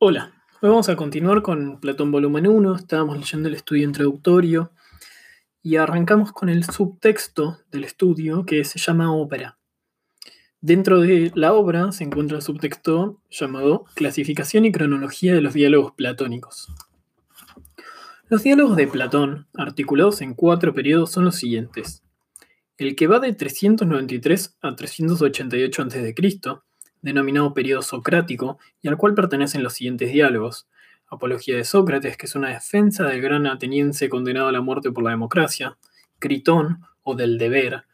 Hola, 0.00 0.32
hoy 0.62 0.70
vamos 0.70 0.88
a 0.88 0.94
continuar 0.94 1.42
con 1.42 1.80
Platón 1.80 2.12
volumen 2.12 2.46
1, 2.46 2.76
estábamos 2.76 3.18
leyendo 3.18 3.48
el 3.48 3.56
estudio 3.56 3.82
introductorio 3.82 4.70
y 5.60 5.74
arrancamos 5.74 6.30
con 6.30 6.48
el 6.48 6.62
subtexto 6.62 7.58
del 7.72 7.82
estudio 7.82 8.46
que 8.46 8.62
se 8.62 8.78
llama 8.78 9.12
ópera. 9.12 9.58
Dentro 10.60 11.00
de 11.00 11.32
la 11.34 11.52
obra 11.52 11.90
se 11.90 12.04
encuentra 12.04 12.36
el 12.36 12.44
subtexto 12.44 13.20
llamado 13.28 13.86
Clasificación 13.96 14.66
y 14.66 14.70
cronología 14.70 15.34
de 15.34 15.40
los 15.40 15.54
diálogos 15.54 15.94
platónicos. 15.94 16.68
Los 18.28 18.44
diálogos 18.44 18.76
de 18.76 18.86
Platón, 18.86 19.48
articulados 19.54 20.20
en 20.20 20.34
cuatro 20.34 20.72
periodos, 20.74 21.10
son 21.10 21.24
los 21.24 21.34
siguientes. 21.34 22.04
El 22.76 22.94
que 22.94 23.08
va 23.08 23.18
de 23.18 23.32
393 23.32 24.58
a 24.62 24.76
388 24.76 25.82
a.C., 25.82 26.14
denominado 27.02 27.54
periodo 27.54 27.82
socrático, 27.82 28.58
y 28.82 28.88
al 28.88 28.96
cual 28.96 29.14
pertenecen 29.14 29.62
los 29.62 29.74
siguientes 29.74 30.12
diálogos. 30.12 30.66
Apología 31.08 31.56
de 31.56 31.64
Sócrates, 31.64 32.16
que 32.16 32.26
es 32.26 32.34
una 32.34 32.50
defensa 32.50 33.04
del 33.04 33.22
gran 33.22 33.46
ateniense 33.46 34.08
condenado 34.08 34.48
a 34.48 34.52
la 34.52 34.60
muerte 34.60 34.90
por 34.90 35.04
la 35.04 35.10
democracia. 35.10 35.78
Critón, 36.18 36.82
o 37.02 37.14
del 37.14 37.38
deber, 37.38 37.84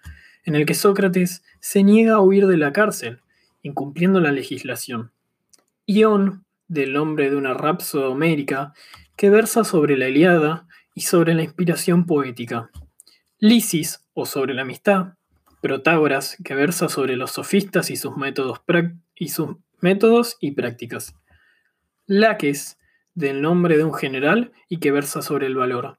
en 0.45 0.55
el 0.57 0.67
que 0.67 0.75
Sócrates 0.75 1.45
se 1.61 1.83
niega 1.83 2.15
a 2.15 2.21
huir 2.21 2.47
de 2.47 2.57
la 2.57 2.73
cárcel, 2.73 3.21
incumpliendo 3.63 4.21
la 4.21 4.33
legislación. 4.33 5.13
Ión, 5.87 6.45
del 6.69 6.93
nombre 6.93 7.31
de 7.31 7.37
una 7.37 7.55
rapsoda 7.55 8.09
homérica, 8.09 8.73
que 9.17 9.31
versa 9.31 9.65
sobre 9.65 9.97
la 9.97 10.09
Iliada 10.09 10.67
y 10.95 11.03
sobre 11.03 11.35
la 11.35 11.43
inspiración 11.43 12.07
poética. 12.07 12.71
Lisis, 13.39 14.05
o 14.15 14.27
sobre 14.27 14.55
la 14.55 14.63
amistad, 14.63 15.15
Protágoras, 15.65 16.37
que 16.45 16.55
versa 16.55 16.91
sobre 16.91 17.17
los 17.17 17.31
sofistas 17.31 17.89
y 17.89 17.97
sus 17.97 18.19
métodos, 18.19 18.61
y, 19.15 19.29
sus 19.29 19.57
métodos 19.81 20.37
y 20.39 20.51
prácticas. 20.51 21.15
Laques, 22.05 22.77
del 23.15 23.41
nombre 23.41 23.79
de 23.79 23.85
un 23.85 23.95
general 23.95 24.53
y 24.69 24.77
que 24.77 24.93
versa 24.93 25.23
sobre 25.23 25.47
el 25.47 25.57
valor. 25.57 25.99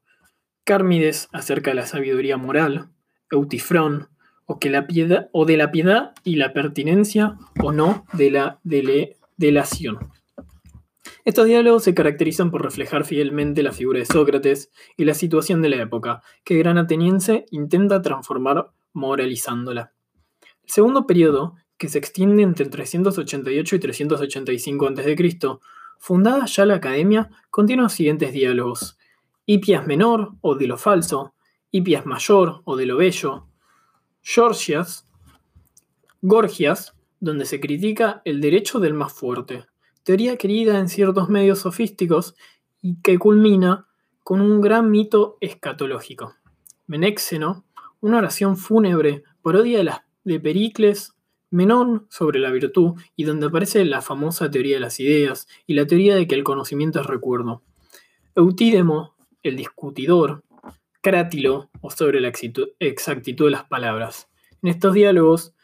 Cármides, 0.66 1.30
acerca 1.34 1.72
de 1.72 1.78
la 1.78 1.88
sabiduría 1.88 2.38
moral. 2.38 2.90
Eutifrón, 3.32 4.10
o, 4.46 4.60
que 4.60 4.70
la 4.70 4.86
piedad, 4.86 5.30
o 5.32 5.46
de 5.46 5.58
la 5.58 5.72
piedad 5.72 6.14
y 6.24 6.36
la 6.36 6.54
pertinencia 6.54 7.36
o 7.64 7.72
no 7.72 8.06
de 8.14 8.30
la 8.30 8.60
delación. 8.64 10.12
Estos 11.24 11.48
diálogos 11.48 11.84
se 11.84 11.96
caracterizan 11.96 12.52
por 12.52 12.62
reflejar 12.62 13.04
fielmente 13.04 13.64
la 13.64 13.72
figura 13.72 13.98
de 13.98 14.06
Sócrates 14.06 14.70
y 14.96 15.06
la 15.06 15.16
situación 15.16 15.64
de 15.64 15.70
la 15.70 15.82
época, 15.82 16.22
que 16.44 16.54
el 16.54 16.60
gran 16.60 16.78
ateniense 16.78 17.48
intenta 17.50 18.04
transformar 18.04 18.75
moralizándola. 18.96 19.94
El 20.64 20.70
segundo 20.70 21.06
periodo, 21.06 21.56
que 21.78 21.90
se 21.90 22.00
extiende 22.00 22.42
entre 22.42 22.66
388 22.66 23.76
y 23.76 23.80
385 23.80 24.88
a.C., 24.88 25.60
fundada 26.00 26.46
ya 26.46 26.66
la 26.66 26.76
academia, 26.76 27.30
contiene 27.52 27.84
los 27.84 27.94
siguientes 27.94 28.34
diálogos. 28.34 28.98
Hipias 29.46 29.86
menor, 29.86 30.32
o 30.42 30.56
de 30.56 30.66
lo 30.66 30.78
falso, 30.78 31.36
Hipias 31.70 32.06
mayor, 32.06 32.62
o 32.64 32.76
de 32.76 32.86
lo 32.88 32.98
bello, 32.98 33.48
Georgias, 34.22 35.08
Gorgias, 36.22 36.96
donde 37.20 37.46
se 37.46 37.60
critica 37.60 38.24
el 38.26 38.42
derecho 38.42 38.80
del 38.80 38.96
más 38.96 39.14
fuerte, 39.14 39.66
teoría 40.04 40.38
querida 40.38 40.80
en 40.80 40.90
ciertos 40.90 41.30
medios 41.30 41.60
sofísticos 41.60 42.36
y 42.82 43.02
que 43.02 43.20
culmina 43.20 43.88
con 44.24 44.42
un 44.42 44.62
gran 44.62 44.90
mito 44.90 45.38
escatológico. 45.42 46.34
Menéxeno, 46.88 47.66
una 48.06 48.20
oración 48.20 48.56
fúnebre, 48.56 49.24
parodia 49.42 49.80
de, 49.80 49.84
las, 49.84 50.02
de 50.24 50.40
Pericles, 50.40 51.16
Menón 51.50 52.06
sobre 52.12 52.40
la 52.40 52.52
virtud, 52.52 52.94
y 53.16 53.24
donde 53.24 53.48
aparece 53.48 53.84
la 53.84 54.04
famosa 54.04 54.52
teoría 54.52 54.76
de 54.76 54.82
las 54.82 55.00
ideas 55.00 55.48
y 55.66 55.74
la 55.74 55.88
teoría 55.88 56.16
de 56.16 56.28
que 56.28 56.36
el 56.36 56.44
conocimiento 56.44 57.00
es 57.00 57.08
recuerdo. 57.08 57.64
Eutídemo, 58.36 59.16
el 59.42 59.56
discutidor, 59.56 60.44
Crátilo, 61.02 61.72
o 61.82 61.90
sobre 61.90 62.22
la 62.22 62.32
exactitud 62.80 63.46
de 63.46 63.52
las 63.52 63.64
palabras. 63.64 64.30
En 64.62 64.70
estos 64.70 64.94
diálogos, 64.94 65.56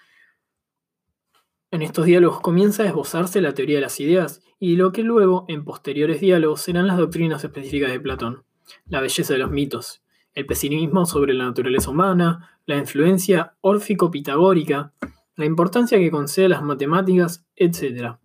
en 1.70 1.84
estos 1.84 2.06
diálogos 2.06 2.42
comienza 2.42 2.82
a 2.82 2.88
esbozarse 2.88 3.40
la 3.40 3.54
teoría 3.54 3.76
de 3.76 3.82
las 3.82 4.00
ideas 4.00 4.42
y 4.60 4.78
lo 4.78 4.92
que 4.92 5.04
luego, 5.04 5.46
en 5.48 5.64
posteriores 5.64 6.22
diálogos, 6.22 6.62
serán 6.62 6.88
las 6.88 6.98
doctrinas 6.98 7.44
específicas 7.44 7.92
de 7.92 8.00
Platón, 8.00 8.44
la 8.88 9.00
belleza 9.00 9.34
de 9.34 9.40
los 9.40 9.52
mitos, 9.52 10.02
el 10.34 10.46
pesimismo 10.46 11.06
sobre 11.06 11.34
la 11.34 11.46
naturaleza 11.46 11.90
humana, 11.90 12.60
la 12.66 12.78
influencia 12.78 13.56
órfico-pitagórica, 13.62 14.94
la 15.36 15.46
importancia 15.46 15.98
que 15.98 16.12
concede 16.12 16.50
las 16.50 16.64
matemáticas, 16.64 17.46
etc. 17.56 18.16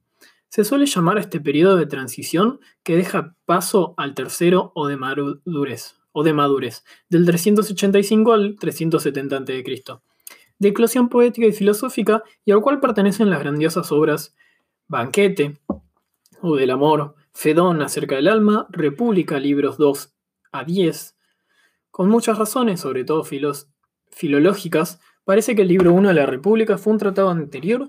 Se 0.48 0.64
suele 0.64 0.86
llamar 0.86 1.16
a 1.16 1.20
este 1.20 1.40
periodo 1.40 1.76
de 1.76 1.86
transición 1.86 2.60
que 2.82 2.96
deja 2.96 3.34
paso 3.44 3.94
al 3.96 4.14
tercero 4.14 4.72
o 4.74 4.86
de 4.86 4.96
madurez, 4.96 5.96
o 6.12 6.22
de 6.22 6.32
madurez 6.32 6.84
del 7.08 7.26
385 7.26 8.32
al 8.32 8.56
370 8.56 9.36
a.C., 9.36 9.82
de 10.58 10.68
eclosión 10.68 11.08
poética 11.08 11.46
y 11.46 11.52
filosófica 11.52 12.22
y 12.44 12.52
al 12.52 12.62
cual 12.62 12.80
pertenecen 12.80 13.28
las 13.28 13.40
grandiosas 13.40 13.92
obras 13.92 14.34
Banquete, 14.88 15.58
o 16.40 16.56
del 16.56 16.70
amor, 16.70 17.16
Fedón 17.32 17.82
acerca 17.82 18.14
del 18.14 18.28
alma, 18.28 18.66
República, 18.70 19.38
libros 19.38 19.76
2 19.78 20.14
a 20.52 20.64
10, 20.64 21.15
con 21.96 22.10
muchas 22.10 22.36
razones, 22.36 22.80
sobre 22.80 23.04
todo 23.04 23.24
filológicas, 24.10 25.00
parece 25.24 25.56
que 25.56 25.62
el 25.62 25.68
libro 25.68 25.94
1 25.94 26.08
de 26.08 26.14
la 26.14 26.26
República 26.26 26.76
fue 26.76 26.92
un 26.92 26.98
tratado 26.98 27.30
anterior 27.30 27.88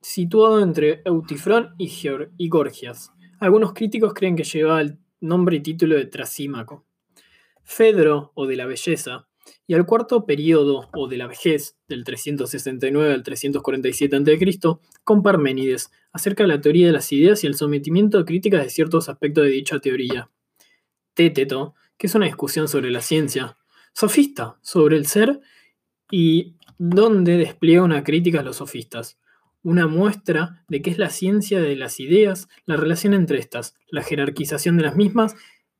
situado 0.00 0.62
entre 0.62 1.02
Eutifrón 1.04 1.74
y, 1.76 2.48
Gorgias. 2.48 3.12
Algunos 3.38 3.74
críticos 3.74 4.14
creen 4.14 4.36
que 4.36 4.44
llevaba 4.44 4.80
el 4.80 5.00
nombre 5.20 5.56
y 5.56 5.60
título 5.60 5.96
de 5.96 6.06
Trasímaco. 6.06 6.86
Fedro, 7.62 8.32
o 8.34 8.46
de 8.46 8.56
la 8.56 8.64
belleza, 8.64 9.28
y 9.66 9.74
al 9.74 9.84
cuarto 9.84 10.24
periodo, 10.24 10.88
o 10.94 11.06
de 11.06 11.18
la 11.18 11.26
vejez, 11.26 11.76
del 11.88 12.04
369 12.04 13.12
al 13.12 13.22
347 13.22 14.16
a.C., 14.16 14.58
con 15.04 15.22
Parménides, 15.22 15.90
acerca 16.10 16.44
de 16.44 16.48
la 16.48 16.62
teoría 16.62 16.86
de 16.86 16.94
las 16.94 17.12
ideas 17.12 17.44
y 17.44 17.48
el 17.48 17.54
sometimiento 17.54 18.18
a 18.18 18.24
críticas 18.24 18.64
de 18.64 18.70
ciertos 18.70 19.10
aspectos 19.10 19.44
de 19.44 19.50
dicha 19.50 19.78
teoría. 19.78 20.30
Téteto, 21.12 21.74
que 22.00 22.06
es 22.06 22.14
una 22.14 22.24
discusión 22.24 22.66
sobre 22.66 22.90
la 22.90 23.02
ciencia, 23.02 23.58
sofista 23.92 24.56
sobre 24.62 24.96
el 24.96 25.04
ser 25.04 25.42
y 26.10 26.56
donde 26.78 27.36
despliega 27.36 27.82
una 27.82 28.02
crítica 28.04 28.40
a 28.40 28.42
los 28.42 28.56
sofistas, 28.56 29.18
una 29.62 29.86
muestra 29.86 30.64
de 30.66 30.80
qué 30.80 30.88
es 30.88 30.96
la 30.96 31.10
ciencia 31.10 31.60
de 31.60 31.76
las 31.76 32.00
ideas, 32.00 32.48
la 32.64 32.78
relación 32.78 33.12
entre 33.12 33.38
estas, 33.38 33.76
la 33.90 34.02
jerarquización 34.02 34.78
de 34.78 34.84
las 34.84 34.96
mismas 34.96 35.36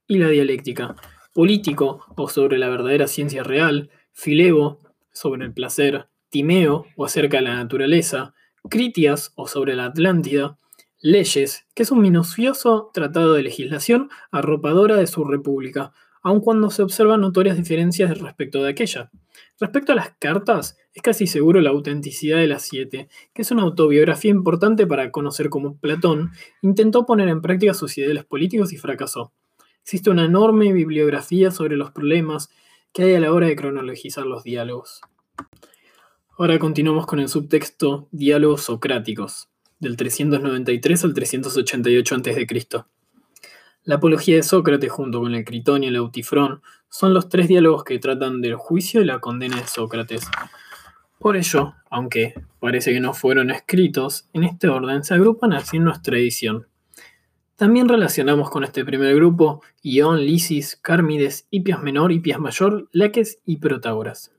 y 0.07 0.19
la 0.19 0.29
dialéctica, 0.29 0.95
político 1.33 2.05
o 2.17 2.29
sobre 2.29 2.59
la 2.59 2.69
verdadera 2.69 3.07
ciencia 3.07 3.43
real, 3.43 3.89
filebo 4.13 4.83
sobre 5.15 5.47
el 5.47 5.55
placer, 5.55 6.09
timeo 6.29 6.85
o 6.97 7.07
acerca 7.07 7.39
de 7.39 7.45
la 7.45 7.55
naturaleza, 7.55 8.35
critias 8.69 9.33
o 9.37 9.49
sobre 9.49 9.75
la 9.75 9.87
Atlántida, 9.87 10.59
leyes, 11.01 11.67
que 11.75 11.83
es 11.83 11.91
un 11.91 12.03
minucioso 12.03 12.91
tratado 12.93 13.33
de 13.33 13.43
legislación 13.43 14.11
arropadora 14.31 14.97
de 14.97 15.07
su 15.07 15.25
república, 15.25 15.95
aun 16.23 16.41
cuando 16.41 16.71
se 16.71 16.83
observan 16.83 17.21
notorias 17.21 17.57
diferencias 17.57 18.19
respecto 18.19 18.63
de 18.63 18.71
aquella. 18.71 19.11
Respecto 19.59 19.93
a 19.93 19.95
las 19.95 20.11
cartas, 20.19 20.79
es 20.93 21.03
casi 21.03 21.27
seguro 21.27 21.61
la 21.61 21.71
autenticidad 21.71 22.39
de 22.39 22.47
las 22.47 22.63
siete, 22.63 23.09
que 23.33 23.43
es 23.43 23.51
una 23.51 23.63
autobiografía 23.63 24.31
importante 24.31 24.87
para 24.87 25.11
conocer 25.11 25.51
cómo 25.51 25.77
Platón 25.79 26.33
intentó 26.63 27.07
poner 27.07 27.29
en 27.29 27.43
práctica 27.43 27.75
sus 27.75 27.97
ideales 27.99 28.25
políticos 28.25 28.73
y 28.73 28.77
fracasó. 28.77 29.33
Existe 29.83 30.11
una 30.11 30.25
enorme 30.25 30.73
bibliografía 30.73 31.51
sobre 31.51 31.77
los 31.77 31.91
problemas 31.91 32.51
que 32.93 33.05
hay 33.05 33.15
a 33.15 33.21
la 33.21 33.33
hora 33.33 33.47
de 33.47 33.57
cronologizar 33.57 34.27
los 34.27 34.45
diálogos. 34.45 35.01
Ahora 36.37 36.59
continuamos 36.59 37.07
con 37.07 37.21
el 37.21 37.29
subtexto 37.29 38.09
Diálogos 38.11 38.63
Socráticos, 38.63 39.49
del 39.79 39.97
393 39.97 41.05
al 41.05 41.15
388 41.15 42.15
a.C. 42.15 43.00
La 43.85 43.95
apología 43.95 44.37
de 44.37 44.43
Sócrates 44.43 44.93
junto 44.93 45.21
con 45.21 45.35
el 45.35 45.45
Critón 45.45 45.83
y 45.83 45.87
el 45.87 45.97
Eutifrón 45.97 46.61
son 46.91 47.15
los 47.15 47.31
tres 47.31 47.49
diálogos 47.49 47.83
que 47.83 47.99
tratan 47.99 48.43
del 48.43 48.57
juicio 48.57 49.01
y 49.01 49.07
la 49.07 49.21
condena 49.21 49.57
de 49.57 49.67
Sócrates. 49.67 50.29
Por 51.19 51.37
ello, 51.37 51.75
aunque 51.89 52.35
parece 52.59 52.93
que 52.93 53.01
no 53.01 53.15
fueron 53.15 53.51
escritos, 53.51 54.29
en 54.35 54.45
este 54.45 54.69
orden 54.69 55.03
se 55.03 55.15
agrupan 55.15 55.55
así 55.55 55.79
en 55.79 55.85
nuestra 55.85 56.19
edición. 56.19 56.67
También 57.57 57.89
relacionamos 57.89 58.51
con 58.51 58.65
este 58.65 58.85
primer 58.85 59.15
grupo 59.15 59.63
Ión, 59.83 60.25
Lisis, 60.25 60.77
Cármides, 60.77 61.47
Hipias 61.51 61.83
Menor, 61.83 62.13
Hipias 62.13 62.39
Mayor, 62.39 62.89
Laques 62.93 63.41
y 63.47 63.57
Protágoras. 63.59 64.33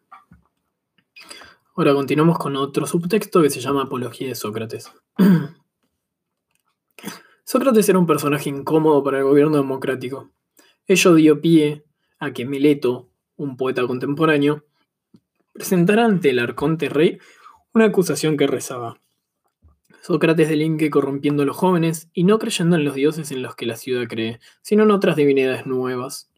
Ahora 1.76 1.94
continuamos 1.94 2.38
con 2.38 2.56
otro 2.56 2.86
subtexto 2.86 3.42
que 3.42 3.50
se 3.50 3.60
llama 3.60 3.84
Apología 3.84 4.28
de 4.28 4.36
Sócrates. 4.36 4.92
Sócrates 7.52 7.90
era 7.90 8.00
un 8.00 8.08
personaje 8.08 8.50
incómodo 8.50 9.04
para 9.04 9.18
el 9.18 9.26
gobierno 9.26 9.58
democrático. 9.58 10.32
Ello 10.88 11.16
dio 11.16 11.42
pie 11.42 11.84
a 12.18 12.32
que 12.32 12.46
Mileto, 12.46 13.10
un 13.36 13.58
poeta 13.58 13.86
contemporáneo, 13.86 14.64
presentara 15.52 16.06
ante 16.06 16.30
el 16.30 16.40
arconte 16.40 16.88
rey 16.88 17.18
una 17.74 17.88
acusación 17.88 18.38
que 18.38 18.48
rezaba. 18.48 19.02
Sócrates 20.02 20.48
delinque 20.48 20.90
corrompiendo 20.90 21.44
a 21.44 21.46
los 21.46 21.58
jóvenes 21.58 22.10
y 22.14 22.24
no 22.24 22.40
creyendo 22.40 22.78
en 22.78 22.86
los 22.86 22.96
dioses 22.96 23.34
en 23.34 23.42
los 23.42 23.58
que 23.58 23.66
la 23.66 23.76
ciudad 23.76 24.08
cree, 24.08 24.40
sino 24.62 24.84
en 24.84 24.92
otras 24.92 25.18
divinidades 25.18 25.66
nuevas. 25.66 26.32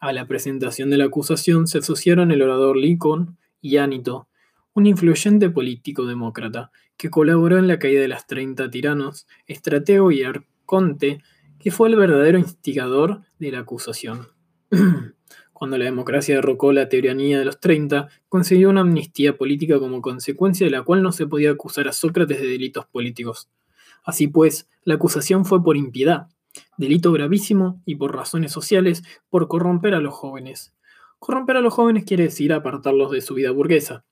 A 0.00 0.12
la 0.12 0.26
presentación 0.26 0.90
de 0.90 0.98
la 0.98 1.04
acusación 1.04 1.68
se 1.68 1.78
asociaron 1.78 2.32
el 2.32 2.42
orador 2.42 2.76
Licon 2.76 3.38
y 3.60 3.76
Anito, 3.76 4.26
un 4.74 4.86
influyente 4.86 5.48
político 5.48 6.06
demócrata 6.06 6.72
que 7.00 7.08
colaboró 7.08 7.56
en 7.56 7.66
la 7.66 7.78
caída 7.78 8.02
de 8.02 8.08
las 8.08 8.26
30 8.26 8.70
tiranos, 8.70 9.26
estratego 9.46 10.12
y 10.12 10.22
arconte, 10.22 11.22
que 11.58 11.70
fue 11.70 11.88
el 11.88 11.96
verdadero 11.96 12.38
instigador 12.38 13.22
de 13.38 13.52
la 13.52 13.60
acusación. 13.60 14.28
Cuando 15.54 15.78
la 15.78 15.86
democracia 15.86 16.34
derrocó 16.34 16.74
la 16.74 16.90
tiranía 16.90 17.38
de 17.38 17.46
los 17.46 17.58
30, 17.58 18.10
consiguió 18.28 18.68
una 18.68 18.82
amnistía 18.82 19.38
política 19.38 19.78
como 19.78 20.02
consecuencia 20.02 20.66
de 20.66 20.72
la 20.72 20.82
cual 20.82 21.02
no 21.02 21.10
se 21.10 21.26
podía 21.26 21.52
acusar 21.52 21.88
a 21.88 21.92
Sócrates 21.92 22.38
de 22.38 22.46
delitos 22.46 22.84
políticos. 22.84 23.48
Así 24.04 24.26
pues, 24.26 24.68
la 24.84 24.96
acusación 24.96 25.46
fue 25.46 25.64
por 25.64 25.78
impiedad, 25.78 26.28
delito 26.76 27.12
gravísimo 27.12 27.80
y 27.86 27.94
por 27.94 28.14
razones 28.14 28.52
sociales, 28.52 29.02
por 29.30 29.48
corromper 29.48 29.94
a 29.94 30.00
los 30.00 30.12
jóvenes. 30.12 30.74
Corromper 31.18 31.56
a 31.56 31.62
los 31.62 31.72
jóvenes 31.72 32.04
quiere 32.04 32.24
decir 32.24 32.52
apartarlos 32.52 33.10
de 33.10 33.22
su 33.22 33.32
vida 33.32 33.52
burguesa, 33.52 34.04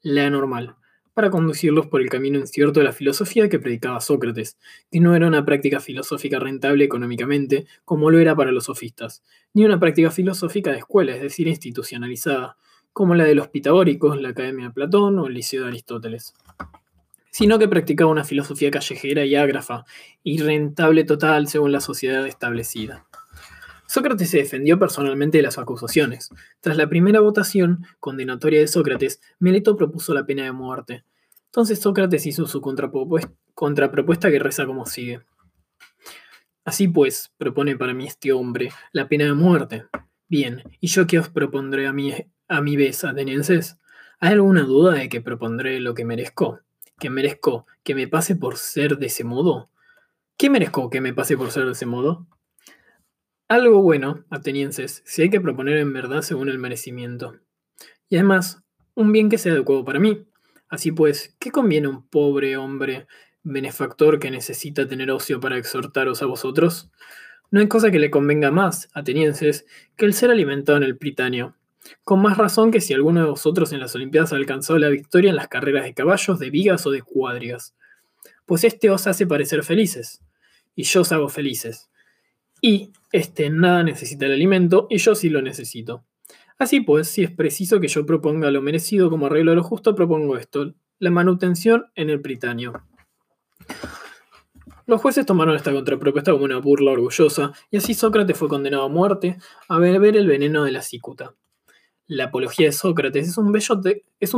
la 0.00 0.28
normal, 0.28 0.74
para 1.14 1.30
conducirlos 1.30 1.86
por 1.86 2.00
el 2.00 2.08
camino 2.08 2.38
incierto 2.38 2.80
de 2.80 2.84
la 2.84 2.92
filosofía 2.92 3.48
que 3.48 3.58
predicaba 3.58 4.00
Sócrates, 4.00 4.56
que 4.90 5.00
no 5.00 5.14
era 5.14 5.26
una 5.26 5.44
práctica 5.44 5.80
filosófica 5.80 6.38
rentable 6.38 6.84
económicamente, 6.84 7.66
como 7.84 8.10
lo 8.10 8.18
era 8.18 8.34
para 8.34 8.52
los 8.52 8.64
sofistas, 8.64 9.22
ni 9.52 9.64
una 9.64 9.78
práctica 9.78 10.10
filosófica 10.10 10.70
de 10.70 10.78
escuela, 10.78 11.14
es 11.14 11.22
decir, 11.22 11.48
institucionalizada, 11.48 12.56
como 12.92 13.14
la 13.14 13.24
de 13.24 13.34
los 13.34 13.48
pitagóricos, 13.48 14.20
la 14.20 14.30
Academia 14.30 14.66
de 14.66 14.72
Platón 14.72 15.18
o 15.18 15.26
el 15.26 15.34
Liceo 15.34 15.62
de 15.62 15.68
Aristóteles, 15.68 16.34
sino 17.30 17.58
que 17.58 17.68
practicaba 17.68 18.10
una 18.10 18.24
filosofía 18.24 18.70
callejera 18.70 19.24
y 19.24 19.34
ágrafa, 19.34 19.84
y 20.22 20.38
rentable 20.38 21.04
total 21.04 21.48
según 21.48 21.72
la 21.72 21.80
sociedad 21.80 22.26
establecida. 22.26 23.06
Sócrates 23.92 24.30
se 24.30 24.38
defendió 24.38 24.78
personalmente 24.78 25.36
de 25.36 25.42
las 25.42 25.58
acusaciones. 25.58 26.30
Tras 26.60 26.78
la 26.78 26.88
primera 26.88 27.20
votación 27.20 27.84
condenatoria 28.00 28.58
de 28.58 28.66
Sócrates, 28.66 29.20
Meleto 29.38 29.76
propuso 29.76 30.14
la 30.14 30.24
pena 30.24 30.44
de 30.44 30.52
muerte. 30.52 31.04
Entonces 31.44 31.78
Sócrates 31.78 32.24
hizo 32.24 32.46
su 32.46 32.62
contrapropuesta 32.62 34.30
que 34.30 34.38
reza 34.38 34.64
como 34.64 34.86
sigue. 34.86 35.20
Así 36.64 36.88
pues, 36.88 37.34
propone 37.36 37.76
para 37.76 37.92
mí 37.92 38.06
este 38.06 38.32
hombre 38.32 38.70
la 38.92 39.08
pena 39.08 39.26
de 39.26 39.34
muerte. 39.34 39.84
Bien, 40.26 40.62
¿y 40.80 40.86
yo 40.86 41.06
qué 41.06 41.18
os 41.18 41.28
propondré 41.28 41.86
a 41.86 41.92
mi, 41.92 42.14
a 42.48 42.62
mi 42.62 42.76
vez, 42.76 43.04
atenienses? 43.04 43.76
¿Hay 44.20 44.32
alguna 44.32 44.62
duda 44.62 44.94
de 44.94 45.10
que 45.10 45.20
propondré 45.20 45.80
lo 45.80 45.92
que 45.92 46.06
merezco? 46.06 46.60
¿Que 46.98 47.10
merezco 47.10 47.66
que 47.82 47.94
me 47.94 48.08
pase 48.08 48.36
por 48.36 48.56
ser 48.56 48.96
de 48.96 49.08
ese 49.08 49.24
modo? 49.24 49.68
¿Qué 50.38 50.48
merezco 50.48 50.88
que 50.88 51.02
me 51.02 51.12
pase 51.12 51.36
por 51.36 51.50
ser 51.50 51.66
de 51.66 51.72
ese 51.72 51.84
modo? 51.84 52.26
Algo 53.52 53.82
bueno, 53.82 54.24
atenienses, 54.30 55.02
si 55.04 55.20
hay 55.20 55.28
que 55.28 55.38
proponer 55.38 55.76
en 55.76 55.92
verdad 55.92 56.22
según 56.22 56.48
el 56.48 56.58
merecimiento. 56.58 57.36
Y 58.08 58.16
además, 58.16 58.62
un 58.94 59.12
bien 59.12 59.28
que 59.28 59.36
sea 59.36 59.52
adecuado 59.52 59.84
para 59.84 60.00
mí. 60.00 60.26
Así 60.70 60.90
pues, 60.90 61.36
¿qué 61.38 61.50
conviene 61.50 61.86
a 61.88 61.90
un 61.90 62.08
pobre 62.08 62.56
hombre 62.56 63.06
benefactor 63.42 64.18
que 64.18 64.30
necesita 64.30 64.88
tener 64.88 65.10
ocio 65.10 65.38
para 65.38 65.58
exhortaros 65.58 66.22
a 66.22 66.24
vosotros? 66.24 66.90
No 67.50 67.60
hay 67.60 67.68
cosa 67.68 67.90
que 67.90 67.98
le 67.98 68.10
convenga 68.10 68.50
más, 68.50 68.88
atenienses, 68.94 69.66
que 69.96 70.06
el 70.06 70.14
ser 70.14 70.30
alimentado 70.30 70.78
en 70.78 70.84
el 70.84 70.96
Pritanio. 70.96 71.54
Con 72.04 72.22
más 72.22 72.38
razón 72.38 72.70
que 72.70 72.80
si 72.80 72.94
alguno 72.94 73.20
de 73.20 73.28
vosotros 73.28 73.70
en 73.74 73.80
las 73.80 73.94
Olimpiadas 73.94 74.32
ha 74.32 74.36
alcanzado 74.36 74.78
la 74.78 74.88
victoria 74.88 75.28
en 75.28 75.36
las 75.36 75.48
carreras 75.48 75.84
de 75.84 75.92
caballos, 75.92 76.38
de 76.38 76.48
vigas 76.48 76.86
o 76.86 76.90
de 76.90 77.02
cuadrigas. 77.02 77.76
Pues 78.46 78.64
este 78.64 78.88
os 78.88 79.06
hace 79.06 79.26
parecer 79.26 79.62
felices, 79.62 80.22
y 80.74 80.84
yo 80.84 81.02
os 81.02 81.12
hago 81.12 81.28
felices 81.28 81.90
y 82.62 82.92
este 83.12 83.50
nada 83.50 83.82
necesita 83.82 84.26
el 84.26 84.32
alimento 84.32 84.86
y 84.90 84.98
yo 84.98 85.14
sí 85.14 85.28
lo 85.28 85.42
necesito. 85.42 86.04
Así 86.58 86.80
pues, 86.80 87.08
si 87.08 87.22
es 87.22 87.30
preciso 87.30 87.80
que 87.80 87.88
yo 87.88 88.06
proponga 88.06 88.50
lo 88.50 88.62
merecido 88.62 89.10
como 89.10 89.26
arreglo 89.26 89.52
de 89.52 89.56
lo 89.56 89.62
justo, 89.62 89.94
propongo 89.94 90.36
esto, 90.36 90.74
la 90.98 91.10
manutención 91.10 91.86
en 91.94 92.10
el 92.10 92.18
Britanio. 92.18 92.72
Los 94.86 95.00
jueces 95.00 95.26
tomaron 95.26 95.56
esta 95.56 95.72
contrapropuesta 95.72 96.32
como 96.32 96.44
una 96.44 96.58
burla 96.58 96.92
orgullosa, 96.92 97.52
y 97.70 97.76
así 97.76 97.94
Sócrates 97.94 98.36
fue 98.36 98.48
condenado 98.48 98.84
a 98.84 98.88
muerte 98.88 99.38
a 99.68 99.78
beber 99.78 100.16
el 100.16 100.26
veneno 100.26 100.64
de 100.64 100.72
la 100.72 100.82
cicuta. 100.82 101.34
La 102.06 102.24
Apología 102.24 102.66
de 102.66 102.72
Sócrates 102.72 103.28
es 103.28 103.38
un, 103.38 103.52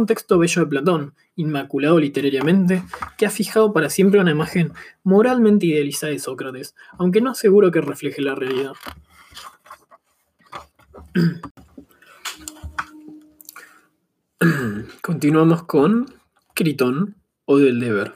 texto 0.06 0.38
bello 0.38 0.62
de 0.62 0.68
Platón, 0.68 1.14
inmaculado 1.34 1.98
literariamente, 1.98 2.84
que 3.16 3.26
ha 3.26 3.30
fijado 3.30 3.72
para 3.72 3.90
siempre 3.90 4.20
una 4.20 4.30
imagen 4.30 4.72
moralmente 5.02 5.66
idealizada 5.66 6.12
de 6.12 6.18
Sócrates, 6.18 6.74
aunque 6.98 7.20
no 7.20 7.30
aseguro 7.30 7.70
que 7.70 7.80
refleje 7.80 8.22
la 8.22 8.34
realidad. 8.34 8.72
Continuamos 15.02 15.64
con 15.64 16.06
Critón 16.54 17.16
o 17.46 17.58
del 17.58 17.80
deber. 17.80 18.14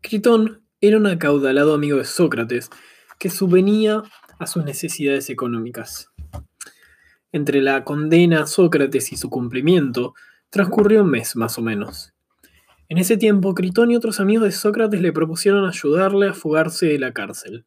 Critón 0.00 0.62
era 0.80 0.96
un 0.96 1.06
acaudalado 1.06 1.74
amigo 1.74 1.98
de 1.98 2.04
Sócrates 2.04 2.70
que 3.18 3.28
subvenía 3.28 4.02
a 4.38 4.46
sus 4.46 4.64
necesidades 4.64 5.28
económicas. 5.28 6.09
Entre 7.32 7.62
la 7.62 7.84
condena 7.84 8.42
a 8.42 8.46
Sócrates 8.46 9.12
y 9.12 9.16
su 9.16 9.30
cumplimiento, 9.30 10.14
transcurrió 10.50 11.02
un 11.04 11.10
mes 11.10 11.36
más 11.36 11.58
o 11.58 11.62
menos. 11.62 12.12
En 12.88 12.98
ese 12.98 13.16
tiempo, 13.16 13.54
Critón 13.54 13.92
y 13.92 13.96
otros 13.96 14.18
amigos 14.18 14.44
de 14.44 14.52
Sócrates 14.52 15.00
le 15.00 15.12
propusieron 15.12 15.64
ayudarle 15.64 16.28
a 16.28 16.34
fugarse 16.34 16.86
de 16.86 16.98
la 16.98 17.12
cárcel. 17.12 17.64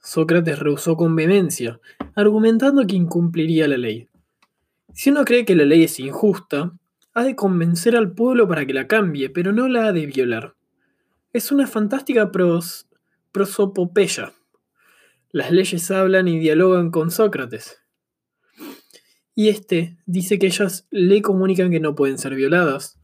Sócrates 0.00 0.58
rehusó 0.58 0.96
con 0.96 1.14
vehemencia, 1.14 1.78
argumentando 2.14 2.86
que 2.86 2.96
incumpliría 2.96 3.68
la 3.68 3.76
ley. 3.76 4.08
Si 4.94 5.10
uno 5.10 5.24
cree 5.24 5.44
que 5.44 5.54
la 5.54 5.64
ley 5.64 5.84
es 5.84 6.00
injusta, 6.00 6.72
ha 7.12 7.24
de 7.24 7.36
convencer 7.36 7.96
al 7.96 8.12
pueblo 8.12 8.48
para 8.48 8.64
que 8.64 8.72
la 8.72 8.86
cambie, 8.86 9.28
pero 9.28 9.52
no 9.52 9.68
la 9.68 9.86
ha 9.86 9.92
de 9.92 10.06
violar. 10.06 10.54
Es 11.32 11.52
una 11.52 11.66
fantástica 11.66 12.32
pros 12.32 12.86
prosopopeya. 13.30 14.32
Las 15.32 15.50
leyes 15.50 15.90
hablan 15.90 16.28
y 16.28 16.38
dialogan 16.38 16.90
con 16.90 17.10
Sócrates. 17.10 17.83
Y 19.34 19.48
este 19.48 19.96
dice 20.06 20.38
que 20.38 20.46
ellas 20.46 20.86
le 20.90 21.22
comunican 21.22 21.70
que 21.70 21.80
no 21.80 21.94
pueden 21.94 22.18
ser 22.18 22.34
violadas. 22.34 23.00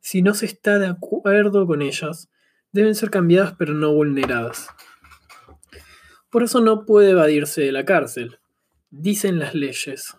Si 0.00 0.22
no 0.22 0.34
se 0.34 0.46
está 0.46 0.78
de 0.78 0.86
acuerdo 0.86 1.66
con 1.66 1.82
ellas, 1.82 2.30
deben 2.72 2.94
ser 2.94 3.10
cambiadas 3.10 3.54
pero 3.58 3.74
no 3.74 3.92
vulneradas. 3.92 4.68
Por 6.30 6.42
eso 6.42 6.60
no 6.60 6.84
puede 6.86 7.10
evadirse 7.10 7.62
de 7.62 7.72
la 7.72 7.84
cárcel, 7.84 8.38
dicen 8.90 9.38
las 9.38 9.54
leyes. 9.54 10.16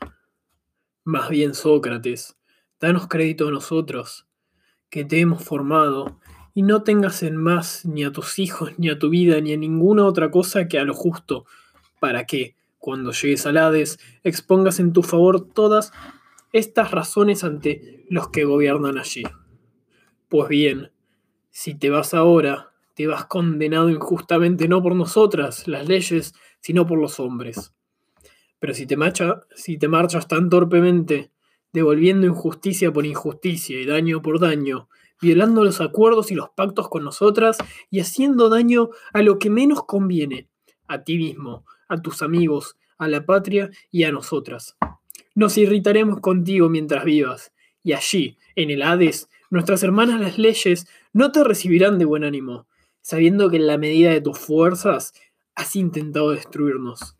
Más 1.03 1.29
bien 1.29 1.53
Sócrates, 1.53 2.37
danos 2.79 3.07
crédito 3.07 3.47
a 3.47 3.51
nosotros, 3.51 4.27
que 4.89 5.05
te 5.05 5.19
hemos 5.19 5.43
formado, 5.43 6.19
y 6.53 6.63
no 6.63 6.81
tengas 6.81 7.21
en 7.21 7.37
más 7.37 7.85
ni 7.85 8.03
a 8.03 8.11
tus 8.11 8.39
hijos, 8.39 8.71
ni 8.77 8.89
a 8.89 8.97
tu 8.97 9.09
vida, 9.09 9.39
ni 9.41 9.53
a 9.53 9.57
ninguna 9.57 10.05
otra 10.05 10.31
cosa 10.31 10.67
que 10.67 10.79
a 10.79 10.85
lo 10.85 10.93
justo, 10.93 11.45
para 11.99 12.25
que, 12.25 12.56
cuando 12.87 13.11
llegues 13.11 13.45
al 13.45 13.57
Hades, 13.57 13.99
expongas 14.23 14.79
en 14.79 14.93
tu 14.93 15.03
favor 15.03 15.45
todas 15.45 15.91
estas 16.53 16.91
razones 16.91 17.43
ante 17.43 18.05
los 18.09 18.29
que 18.29 18.45
gobiernan 18.45 18.97
allí. 18.97 19.23
Pues 20.29 20.47
bien, 20.47 20.93
si 21.49 21.75
te 21.75 21.89
vas 21.89 22.13
ahora, 22.13 22.71
te 22.93 23.05
vas 23.05 23.25
condenado 23.25 23.89
injustamente 23.89 24.69
no 24.69 24.81
por 24.81 24.95
nosotras, 24.95 25.67
las 25.67 25.85
leyes, 25.85 26.33
sino 26.61 26.87
por 26.87 26.97
los 26.97 27.19
hombres. 27.19 27.75
Pero 28.57 28.73
si 28.73 28.87
te, 28.87 28.95
si 29.53 29.77
te 29.77 29.89
marchas 29.89 30.29
tan 30.29 30.49
torpemente, 30.49 31.33
devolviendo 31.73 32.25
injusticia 32.25 32.93
por 32.93 33.05
injusticia 33.05 33.81
y 33.81 33.85
daño 33.85 34.21
por 34.21 34.39
daño, 34.39 34.87
violando 35.21 35.65
los 35.65 35.81
acuerdos 35.81 36.31
y 36.31 36.35
los 36.35 36.51
pactos 36.51 36.87
con 36.87 37.03
nosotras 37.03 37.57
y 37.91 37.99
haciendo 37.99 38.47
daño 38.47 38.91
a 39.11 39.21
lo 39.23 39.39
que 39.39 39.49
menos 39.49 39.83
conviene, 39.83 40.47
a 40.87 41.03
ti 41.03 41.17
mismo, 41.17 41.65
a 41.87 42.01
tus 42.01 42.21
amigos, 42.21 42.77
a 42.97 43.07
la 43.07 43.25
patria 43.25 43.69
y 43.91 44.03
a 44.03 44.11
nosotras. 44.11 44.75
Nos 45.35 45.57
irritaremos 45.57 46.19
contigo 46.19 46.69
mientras 46.69 47.05
vivas, 47.05 47.53
y 47.83 47.93
allí, 47.93 48.37
en 48.55 48.71
el 48.71 48.81
Hades, 48.81 49.29
nuestras 49.49 49.83
hermanas 49.83 50.19
las 50.19 50.37
leyes 50.37 50.87
no 51.13 51.31
te 51.31 51.43
recibirán 51.43 51.99
de 51.99 52.05
buen 52.05 52.23
ánimo, 52.23 52.67
sabiendo 53.01 53.49
que 53.49 53.57
en 53.57 53.67
la 53.67 53.77
medida 53.77 54.11
de 54.11 54.21
tus 54.21 54.37
fuerzas 54.37 55.13
has 55.55 55.75
intentado 55.75 56.31
destruirnos. 56.31 57.17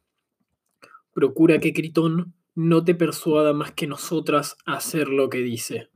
Procura 1.13 1.59
que 1.59 1.73
Critón 1.73 2.33
no 2.53 2.83
te 2.83 2.95
persuada 2.95 3.53
más 3.53 3.71
que 3.71 3.87
nosotras 3.87 4.57
a 4.65 4.73
hacer 4.73 5.09
lo 5.09 5.29
que 5.29 5.39
dice. 5.39 5.89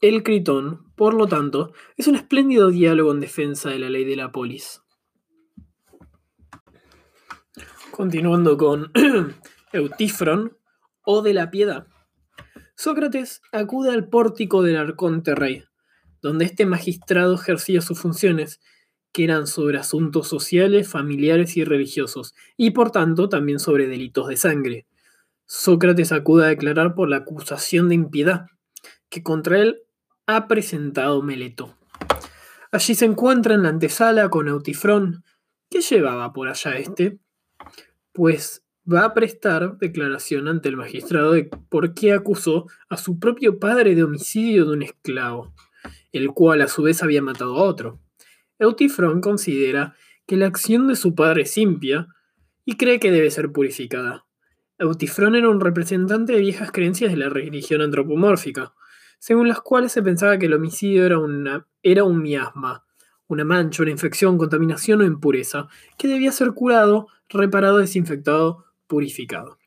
El 0.00 0.22
Critón, 0.22 0.92
por 0.96 1.14
lo 1.14 1.26
tanto, 1.26 1.72
es 1.96 2.06
un 2.06 2.14
espléndido 2.14 2.70
diálogo 2.70 3.12
en 3.12 3.20
defensa 3.20 3.70
de 3.70 3.78
la 3.78 3.90
ley 3.90 4.04
de 4.04 4.16
la 4.16 4.32
polis. 4.32 4.82
Continuando 8.00 8.56
con 8.56 8.90
Eutífron 9.74 10.56
o 11.04 11.20
de 11.20 11.34
la 11.34 11.50
piedad. 11.50 11.86
Sócrates 12.74 13.42
acude 13.52 13.90
al 13.92 14.08
pórtico 14.08 14.62
del 14.62 14.78
arconte 14.78 15.34
rey. 15.34 15.64
donde 16.22 16.46
este 16.46 16.64
magistrado 16.64 17.34
ejercía 17.34 17.82
sus 17.82 18.00
funciones, 18.00 18.58
que 19.12 19.24
eran 19.24 19.46
sobre 19.46 19.76
asuntos 19.76 20.28
sociales, 20.28 20.88
familiares 20.88 21.58
y 21.58 21.64
religiosos, 21.64 22.34
y 22.56 22.70
por 22.70 22.90
tanto 22.90 23.28
también 23.28 23.58
sobre 23.58 23.86
delitos 23.86 24.28
de 24.28 24.38
sangre. 24.38 24.86
Sócrates 25.44 26.10
acude 26.10 26.46
a 26.46 26.48
declarar 26.48 26.94
por 26.94 27.10
la 27.10 27.16
acusación 27.16 27.90
de 27.90 27.96
impiedad 27.96 28.46
que 29.10 29.22
contra 29.22 29.58
él 29.58 29.82
ha 30.26 30.48
presentado 30.48 31.20
Meleto. 31.20 31.76
Allí 32.72 32.94
se 32.94 33.04
encuentra 33.04 33.52
en 33.52 33.64
la 33.64 33.68
antesala 33.68 34.30
con 34.30 34.48
Eutifrón. 34.48 35.22
¿Qué 35.68 35.82
llevaba 35.82 36.32
por 36.32 36.48
allá 36.48 36.78
este? 36.78 37.20
Pues 38.20 38.62
va 38.86 39.06
a 39.06 39.14
prestar 39.14 39.78
declaración 39.78 40.46
ante 40.46 40.68
el 40.68 40.76
magistrado 40.76 41.32
de 41.32 41.44
por 41.70 41.94
qué 41.94 42.12
acusó 42.12 42.66
a 42.90 42.98
su 42.98 43.18
propio 43.18 43.58
padre 43.58 43.94
de 43.94 44.04
homicidio 44.04 44.66
de 44.66 44.72
un 44.72 44.82
esclavo, 44.82 45.54
el 46.12 46.28
cual 46.32 46.60
a 46.60 46.68
su 46.68 46.82
vez 46.82 47.02
había 47.02 47.22
matado 47.22 47.56
a 47.56 47.62
otro. 47.62 47.98
Eutifrón 48.58 49.22
considera 49.22 49.94
que 50.26 50.36
la 50.36 50.48
acción 50.48 50.86
de 50.86 50.96
su 50.96 51.14
padre 51.14 51.44
es 51.44 51.56
impia 51.56 52.08
y 52.66 52.76
cree 52.76 53.00
que 53.00 53.10
debe 53.10 53.30
ser 53.30 53.52
purificada. 53.52 54.26
Eutifrón 54.78 55.34
era 55.34 55.48
un 55.48 55.58
representante 55.58 56.34
de 56.34 56.40
viejas 56.40 56.72
creencias 56.72 57.12
de 57.12 57.16
la 57.16 57.30
religión 57.30 57.80
antropomórfica, 57.80 58.74
según 59.18 59.48
las 59.48 59.62
cuales 59.62 59.92
se 59.92 60.02
pensaba 60.02 60.36
que 60.36 60.44
el 60.44 60.52
homicidio 60.52 61.06
era, 61.06 61.18
una, 61.18 61.66
era 61.82 62.04
un 62.04 62.20
miasma, 62.20 62.84
una 63.32 63.44
mancha, 63.44 63.82
una 63.82 63.92
infección, 63.92 64.36
contaminación 64.36 65.00
o 65.00 65.04
impureza, 65.04 65.68
que 65.96 66.08
debía 66.08 66.32
ser 66.32 66.52
curado, 66.52 67.06
reparado, 67.28 67.78
desinfectado, 67.78 68.64
purificado. 68.86 69.58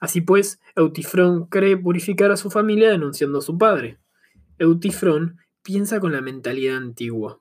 Así 0.00 0.20
pues, 0.20 0.60
Eutifrón 0.76 1.46
cree 1.46 1.76
purificar 1.76 2.30
a 2.30 2.36
su 2.36 2.50
familia 2.50 2.90
denunciando 2.90 3.38
a 3.38 3.42
su 3.42 3.58
padre. 3.58 3.98
Eutifrón 4.58 5.38
piensa 5.62 5.98
con 5.98 6.12
la 6.12 6.20
mentalidad 6.20 6.76
antigua. 6.76 7.40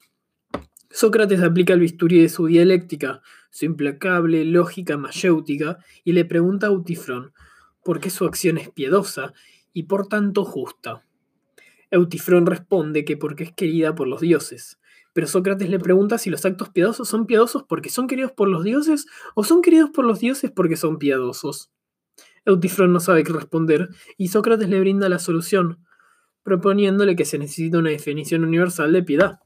Sócrates 0.89 1.41
aplica 1.41 1.73
el 1.73 1.81
bisturí 1.81 2.21
de 2.21 2.29
su 2.29 2.47
dialéctica, 2.47 3.21
su 3.51 3.65
implacable 3.65 4.45
lógica 4.45 4.97
mayéutica, 4.97 5.77
y 6.03 6.13
le 6.13 6.25
pregunta 6.25 6.67
a 6.67 6.69
Eutifrón 6.71 7.33
por 7.83 7.99
qué 7.99 8.09
su 8.09 8.25
acción 8.25 8.57
es 8.57 8.69
piedosa 8.69 9.33
y 9.73 9.83
por 9.83 10.07
tanto 10.07 10.43
justa. 10.43 11.03
Eutifrón 11.91 12.47
responde 12.47 13.05
que 13.05 13.15
porque 13.15 13.43
es 13.43 13.51
querida 13.51 13.93
por 13.93 14.07
los 14.07 14.21
dioses. 14.21 14.79
Pero 15.15 15.27
Sócrates 15.27 15.69
le 15.69 15.79
pregunta 15.79 16.17
si 16.17 16.29
los 16.29 16.45
actos 16.45 16.67
piadosos 16.71 17.07
son 17.07 17.25
piadosos 17.25 17.63
porque 17.63 17.89
son 17.89 18.05
queridos 18.05 18.33
por 18.33 18.49
los 18.49 18.65
dioses 18.65 19.05
o 19.33 19.45
son 19.45 19.61
queridos 19.61 19.89
por 19.91 20.03
los 20.03 20.19
dioses 20.19 20.51
porque 20.51 20.75
son 20.75 20.97
piadosos. 20.97 21.71
Eutifrón 22.43 22.91
no 22.91 22.99
sabe 22.99 23.23
qué 23.23 23.31
responder 23.31 23.87
y 24.17 24.27
Sócrates 24.27 24.67
le 24.67 24.77
brinda 24.77 25.07
la 25.07 25.19
solución, 25.19 25.79
proponiéndole 26.43 27.15
que 27.15 27.23
se 27.23 27.37
necesita 27.37 27.77
una 27.77 27.91
definición 27.91 28.43
universal 28.43 28.91
de 28.91 29.03
piedad 29.03 29.39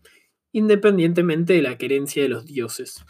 independientemente 0.52 1.54
de 1.54 1.62
la 1.62 1.78
querencia 1.78 2.24
de 2.24 2.30
los 2.30 2.48
dioses. 2.48 3.06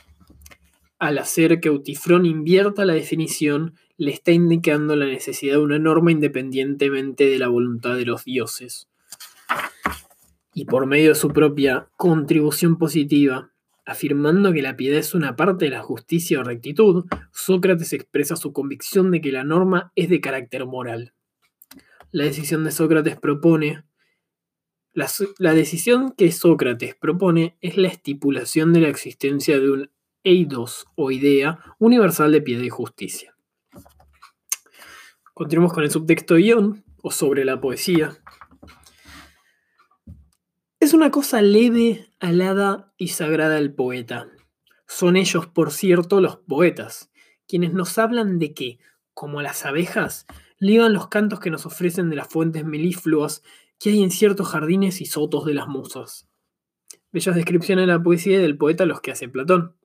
Al 0.99 1.17
hacer 1.17 1.61
que 1.61 1.69
Eutifrón 1.69 2.25
invierta 2.25 2.83
la 2.83 2.93
definición, 2.93 3.75
le 3.95 4.11
está 4.11 4.33
indicando 4.33 4.97
la 4.97 5.05
necesidad 5.05 5.53
de 5.53 5.63
una 5.63 5.79
norma 5.79 6.11
independientemente 6.11 7.23
de 7.23 7.39
la 7.39 7.47
voluntad 7.47 7.95
de 7.95 8.05
los 8.05 8.25
dioses. 8.25 8.89
Y 10.59 10.65
por 10.65 10.87
medio 10.87 11.07
de 11.07 11.15
su 11.15 11.29
propia 11.29 11.87
contribución 11.95 12.77
positiva, 12.77 13.53
afirmando 13.85 14.51
que 14.51 14.61
la 14.61 14.75
piedad 14.75 14.99
es 14.99 15.15
una 15.15 15.37
parte 15.37 15.63
de 15.63 15.71
la 15.71 15.81
justicia 15.81 16.41
o 16.41 16.43
rectitud, 16.43 17.05
Sócrates 17.31 17.93
expresa 17.93 18.35
su 18.35 18.51
convicción 18.51 19.09
de 19.09 19.21
que 19.21 19.31
la 19.31 19.45
norma 19.45 19.93
es 19.95 20.09
de 20.09 20.19
carácter 20.19 20.65
moral. 20.65 21.13
La 22.11 22.25
decisión 22.25 22.65
de 22.65 22.71
Sócrates 22.71 23.17
propone 23.17 23.85
la, 24.91 25.53
decisión 25.53 26.11
que 26.11 26.29
Sócrates 26.29 26.93
propone 26.93 27.57
es 27.61 27.77
la 27.77 27.87
estipulación 27.87 28.73
de 28.73 28.81
la 28.81 28.89
existencia 28.89 29.57
de 29.61 29.71
un 29.71 29.91
eidos 30.25 30.87
o 30.95 31.09
idea 31.09 31.59
universal 31.79 32.33
de 32.33 32.41
piedad 32.41 32.63
y 32.63 32.69
justicia. 32.69 33.33
Continuamos 35.33 35.71
con 35.71 35.85
el 35.85 35.91
subtexto 35.91 36.35
guion 36.35 36.83
o 37.01 37.11
sobre 37.11 37.45
la 37.45 37.61
poesía. 37.61 38.21
Es 40.81 40.93
una 40.93 41.11
cosa 41.11 41.41
leve, 41.41 42.07
alada 42.21 42.93
y 42.97 43.09
sagrada 43.09 43.57
al 43.57 43.73
poeta. 43.73 44.29
Son 44.87 45.17
ellos, 45.17 45.45
por 45.45 45.73
cierto, 45.73 46.21
los 46.21 46.37
poetas, 46.37 47.11
quienes 47.49 47.73
nos 47.73 47.97
hablan 47.97 48.39
de 48.39 48.53
que, 48.53 48.79
como 49.13 49.41
las 49.41 49.65
abejas, 49.65 50.25
liban 50.57 50.93
los 50.93 51.09
cantos 51.09 51.41
que 51.41 51.49
nos 51.49 51.65
ofrecen 51.65 52.09
de 52.09 52.15
las 52.15 52.29
fuentes 52.29 52.63
melifluas 52.63 53.43
que 53.77 53.89
hay 53.89 54.01
en 54.01 54.09
ciertos 54.09 54.47
jardines 54.47 55.01
y 55.01 55.05
sotos 55.05 55.43
de 55.43 55.53
las 55.53 55.67
musas. 55.67 56.29
Bellas 57.11 57.35
descripciones 57.35 57.83
de 57.83 57.91
la 57.91 58.01
poesía 58.01 58.37
y 58.37 58.41
del 58.41 58.57
poeta 58.57 58.85
los 58.85 59.01
que 59.01 59.11
hace 59.11 59.27
Platón. 59.27 59.75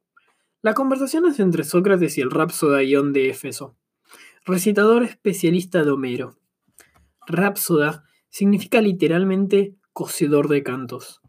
La 0.62 0.74
conversación 0.74 1.26
es 1.26 1.40
entre 1.40 1.64
Sócrates 1.64 2.16
y 2.18 2.20
el 2.20 2.30
Rapsoda 2.30 2.84
Ión 2.84 3.12
de 3.12 3.30
Éfeso, 3.30 3.76
recitador 4.44 5.02
especialista 5.02 5.82
de 5.82 5.90
Homero. 5.90 6.38
Rapsoda 7.26 8.04
significa 8.28 8.80
literalmente 8.80 9.74
cocedor 9.94 10.48
de 10.48 10.62
cantos. 10.62 11.22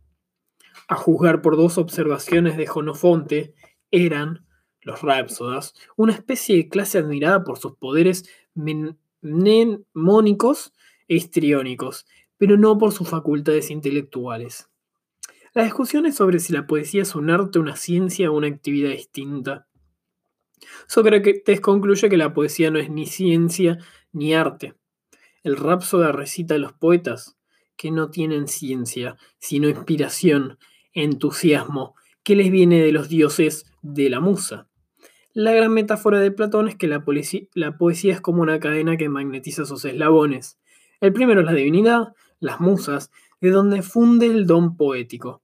A 0.89 0.95
juzgar 0.95 1.41
por 1.41 1.55
dos 1.55 1.77
observaciones 1.77 2.57
de 2.57 2.67
Jonofonte, 2.67 3.53
eran, 3.91 4.45
los 4.81 5.01
Rapsodas, 5.01 5.73
una 5.95 6.11
especie 6.13 6.57
de 6.57 6.67
clase 6.67 6.97
admirada 6.97 7.45
por 7.45 7.57
sus 7.57 7.77
poderes 7.77 8.29
mnemónicos 9.21 10.73
e 11.07 11.15
histriónicos, 11.15 12.05
pero 12.37 12.57
no 12.57 12.77
por 12.77 12.91
sus 12.91 13.07
facultades 13.09 13.71
intelectuales. 13.71 14.69
La 15.53 15.63
discusión 15.63 16.05
es 16.05 16.15
sobre 16.15 16.39
si 16.39 16.51
la 16.51 16.67
poesía 16.67 17.03
es 17.03 17.15
un 17.15 17.29
arte, 17.29 17.59
una 17.59 17.77
ciencia 17.77 18.29
o 18.29 18.35
una 18.35 18.47
actividad 18.47 18.89
distinta. 18.89 19.67
Sócrates 20.87 21.61
concluye 21.61 22.09
que 22.09 22.17
la 22.17 22.33
poesía 22.33 22.71
no 22.71 22.79
es 22.79 22.89
ni 22.89 23.05
ciencia 23.05 23.77
ni 24.11 24.33
arte. 24.33 24.73
El 25.43 25.55
Rapsoda 25.55 26.11
recita 26.11 26.55
a 26.55 26.57
los 26.57 26.73
poetas, 26.73 27.37
que 27.75 27.91
no 27.91 28.09
tienen 28.09 28.47
ciencia, 28.47 29.17
sino 29.39 29.69
inspiración, 29.69 30.57
entusiasmo, 30.93 31.95
que 32.23 32.35
les 32.35 32.51
viene 32.51 32.81
de 32.81 32.91
los 32.91 33.09
dioses 33.09 33.65
de 33.81 34.09
la 34.09 34.19
musa. 34.19 34.67
La 35.33 35.51
gran 35.51 35.73
metáfora 35.73 36.19
de 36.19 36.31
Platón 36.31 36.69
es 36.69 36.75
que 36.75 36.87
la, 36.87 37.03
la 37.53 37.77
poesía 37.77 38.13
es 38.13 38.21
como 38.21 38.41
una 38.41 38.59
cadena 38.59 38.97
que 38.97 39.09
magnetiza 39.09 39.65
sus 39.65 39.83
eslabones. 39.85 40.57
El 41.01 41.13
primero 41.13 41.41
es 41.41 41.45
la 41.45 41.53
divinidad, 41.53 42.13
las 42.39 42.59
musas, 42.61 43.11
de 43.41 43.51
donde 43.51 43.81
funde 43.81 44.27
el 44.27 44.47
don 44.47 44.77
poético. 44.77 45.43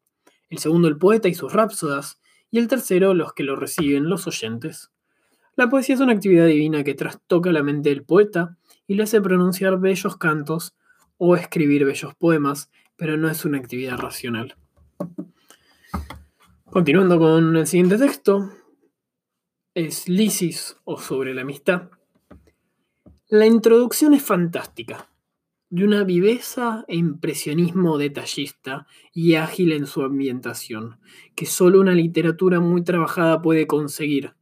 El 0.50 0.59
segundo 0.59 0.88
el 0.88 0.97
poeta 0.97 1.27
y 1.27 1.33
sus 1.33 1.53
rapsodas, 1.53 2.21
y 2.50 2.59
el 2.59 2.67
tercero 2.67 3.13
los 3.13 3.33
que 3.33 3.43
lo 3.43 3.55
reciben, 3.55 4.09
los 4.09 4.27
oyentes. 4.27 4.91
La 5.55 5.69
poesía 5.69 5.95
es 5.95 6.01
una 6.01 6.13
actividad 6.13 6.47
divina 6.47 6.83
que 6.83 6.93
trastoca 6.93 7.51
la 7.51 7.63
mente 7.63 7.89
del 7.89 8.03
poeta 8.03 8.57
y 8.88 8.95
le 8.95 9.03
hace 9.03 9.21
pronunciar 9.21 9.79
bellos 9.79 10.17
cantos 10.17 10.73
o 11.23 11.35
escribir 11.35 11.85
bellos 11.85 12.15
poemas, 12.15 12.71
pero 12.95 13.15
no 13.15 13.29
es 13.29 13.45
una 13.45 13.59
actividad 13.59 13.95
racional. 13.95 14.55
Continuando 16.65 17.19
con 17.19 17.55
el 17.55 17.67
siguiente 17.67 17.99
texto, 17.99 18.49
es 19.75 20.09
Lisis 20.09 20.77
o 20.83 20.97
sobre 20.97 21.35
la 21.35 21.43
amistad. 21.43 21.91
La 23.27 23.45
introducción 23.45 24.15
es 24.15 24.23
fantástica 24.23 25.11
de 25.69 25.85
una 25.85 26.03
viveza 26.03 26.85
e 26.87 26.95
impresionismo 26.95 27.99
detallista 27.99 28.87
y 29.13 29.35
ágil 29.35 29.73
en 29.73 29.85
su 29.85 30.01
ambientación, 30.01 30.99
que 31.35 31.45
solo 31.45 31.81
una 31.81 31.93
literatura 31.93 32.59
muy 32.59 32.83
trabajada 32.83 33.43
puede 33.43 33.67
conseguir. 33.67 34.33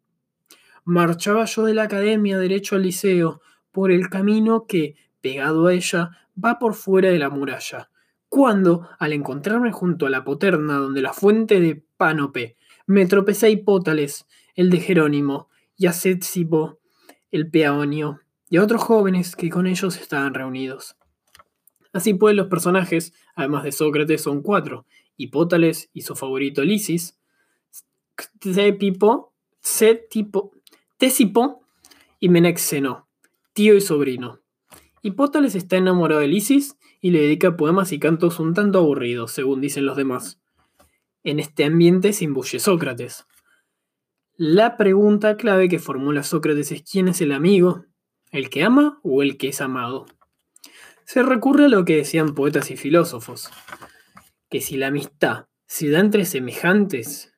Marchaba 0.86 1.43
yo 1.43 1.65
de 1.65 1.74
la 1.74 1.83
academia 1.83 2.38
derecho 2.38 2.77
al 2.77 2.83
liceo, 2.83 3.41
por 3.74 3.91
el 3.91 4.09
camino 4.09 4.65
que, 4.65 4.95
pegado 5.21 5.67
a 5.67 5.73
ella, 5.73 6.11
va 6.43 6.59
por 6.59 6.73
fuera 6.73 7.09
de 7.09 7.19
la 7.19 7.29
muralla, 7.29 7.89
cuando, 8.29 8.88
al 8.99 9.13
encontrarme 9.13 9.71
junto 9.71 10.05
a 10.05 10.09
la 10.09 10.23
poterna 10.23 10.77
donde 10.77 11.01
la 11.01 11.13
fuente 11.13 11.59
de 11.59 11.83
Pánope, 11.97 12.57
me 12.85 13.05
tropecé 13.05 13.47
a 13.47 13.49
Hipótales, 13.49 14.27
el 14.55 14.69
de 14.69 14.79
Jerónimo, 14.79 15.49
y 15.77 15.88
a 15.88 15.93
el 17.31 17.49
peonio, 17.49 18.19
y 18.49 18.57
a 18.57 18.63
otros 18.63 18.83
jóvenes 18.83 19.35
que 19.35 19.49
con 19.49 19.67
ellos 19.67 19.97
estaban 19.97 20.33
reunidos. 20.33 20.97
Así 21.93 22.13
pues, 22.13 22.35
los 22.35 22.47
personajes, 22.47 23.13
además 23.35 23.63
de 23.63 23.71
Sócrates, 23.71 24.21
son 24.21 24.41
cuatro: 24.41 24.85
Hipótales 25.17 25.89
y 25.93 26.01
su 26.01 26.15
favorito 26.15 26.63
Lisis, 26.63 27.17
Ctésipo, 28.15 29.33
Tésipo 30.97 31.61
y 32.19 32.29
Menexeno, 32.29 33.07
tío 33.53 33.75
y 33.75 33.81
sobrino. 33.81 34.38
Hipótales 35.01 35.56
está 35.56 35.77
enamorado 35.77 36.22
de 36.22 36.27
Lisis 36.27 36.77
y 37.01 37.12
le 37.12 37.22
dedica 37.22 37.58
poemas 37.58 37.91
y 37.91 38.00
cantos 38.00 38.39
un 38.39 38.53
tanto 38.53 38.79
aburridos, 38.79 39.32
según 39.32 39.62
dicen 39.62 39.86
los 39.86 39.98
demás. 39.98 40.41
En 41.24 41.39
este 41.39 41.65
ambiente 41.65 42.13
se 42.13 42.25
imbuye 42.25 42.60
Sócrates. 42.60 43.25
La 44.36 44.77
pregunta 44.77 45.38
clave 45.38 45.70
que 45.70 45.79
formula 45.79 46.24
Sócrates 46.24 46.72
es 46.72 46.84
quién 46.84 47.08
es 47.08 47.22
el 47.22 47.32
amigo, 47.32 47.86
el 48.32 48.50
que 48.50 48.63
ama 48.63 49.00
o 49.03 49.22
el 49.22 49.38
que 49.38 49.50
es 49.50 49.62
amado 49.62 50.06
se 51.10 51.24
recurre 51.24 51.65
a 51.65 51.70
lo 51.70 51.86
que 51.86 51.96
decían 51.96 52.36
poetas 52.36 52.70
y 52.70 52.77
filósofos, 52.77 53.50
que 54.48 54.62
si 54.62 54.77
la 54.77 54.89
amistad 54.89 55.48
se 55.65 55.89
da 55.89 56.01
entre 56.01 56.24
semejantes, 56.24 57.34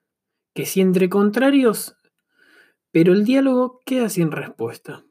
que 0.54 0.66
si 0.66 0.82
entre 0.82 1.08
contrarios, 1.08 1.96
pero 2.92 3.14
el 3.14 3.24
diálogo 3.24 3.80
queda 3.86 4.10
sin 4.10 4.30
respuesta. 4.32 5.06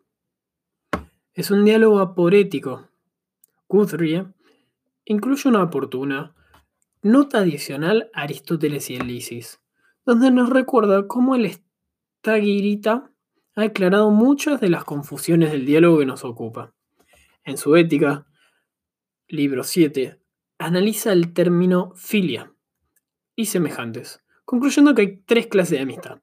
Es 1.41 1.51
un 1.51 1.65
diálogo 1.65 2.01
aporético. 2.01 2.91
Guthrie 3.67 4.27
incluye 5.07 5.49
una 5.49 5.63
oportuna 5.63 6.35
nota 7.01 7.39
adicional 7.39 8.11
a 8.13 8.25
Aristóteles 8.25 8.91
y 8.91 8.97
el 8.97 9.23
donde 10.05 10.31
nos 10.33 10.51
recuerda 10.51 11.07
cómo 11.07 11.35
el 11.35 11.47
Estagirita 11.47 13.11
ha 13.57 13.63
aclarado 13.63 14.11
muchas 14.11 14.61
de 14.61 14.69
las 14.69 14.85
confusiones 14.85 15.51
del 15.51 15.65
diálogo 15.65 16.01
que 16.01 16.05
nos 16.05 16.27
ocupa. 16.27 16.75
En 17.45 17.57
su 17.57 17.75
Ética, 17.75 18.27
libro 19.27 19.65
7, 19.65 20.21
analiza 20.59 21.11
el 21.11 21.33
término 21.33 21.95
filia 21.97 22.53
y 23.35 23.47
semejantes, 23.47 24.23
concluyendo 24.45 24.95
que 24.95 25.01
hay 25.01 25.17
tres 25.25 25.47
clases 25.47 25.79
de 25.79 25.85
amistad. 25.85 26.21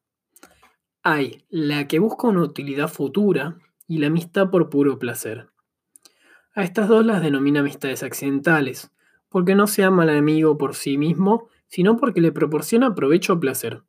Hay 1.02 1.44
la 1.50 1.88
que 1.88 1.98
busca 1.98 2.28
una 2.28 2.44
utilidad 2.44 2.88
futura 2.88 3.58
y 3.88 4.00
la 4.00 4.08
amistad 4.08 4.50
por 4.50 4.70
puro 4.70 5.00
placer. 5.00 5.50
A 6.54 6.64
estas 6.64 6.88
dos 6.88 7.06
las 7.06 7.22
denomina 7.22 7.62
amistades 7.62 8.04
accidentales, 8.04 8.92
porque 9.30 9.56
no 9.56 9.68
se 9.68 9.84
ama 9.84 10.04
al 10.04 10.10
amigo 10.10 10.58
por 10.58 10.76
sí 10.76 10.98
mismo, 10.98 11.50
sino 11.68 11.98
porque 11.98 12.22
le 12.22 12.32
proporciona 12.32 12.96
provecho 12.96 13.34
o 13.34 13.40
placer. 13.40 13.84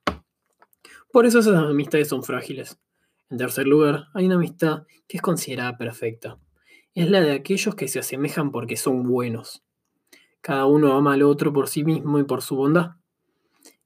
Por 1.12 1.26
eso 1.26 1.38
esas 1.38 1.54
amistades 1.54 2.08
son 2.08 2.22
frágiles. 2.22 2.78
En 3.30 3.38
tercer 3.38 3.66
lugar, 3.66 4.08
hay 4.14 4.26
una 4.26 4.34
amistad 4.34 4.84
que 5.06 5.16
es 5.18 5.22
considerada 5.22 5.76
perfecta. 5.78 6.38
Es 6.94 7.08
la 7.10 7.20
de 7.20 7.32
aquellos 7.32 7.74
que 7.74 7.88
se 7.88 7.98
asemejan 7.98 8.50
porque 8.50 8.76
son 8.76 9.04
buenos. 9.04 9.64
Cada 10.40 10.66
uno 10.66 10.92
ama 10.94 11.14
al 11.14 11.22
otro 11.22 11.52
por 11.52 11.68
sí 11.68 11.84
mismo 11.84 12.18
y 12.18 12.24
por 12.24 12.42
su 12.42 12.56
bondad. 12.56 12.96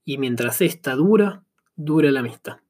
Y 0.05 0.19
mientras 0.19 0.61
esta 0.61 0.95
dura, 0.97 1.45
dura 1.77 2.11
la 2.11 2.21
amistad. 2.21 2.62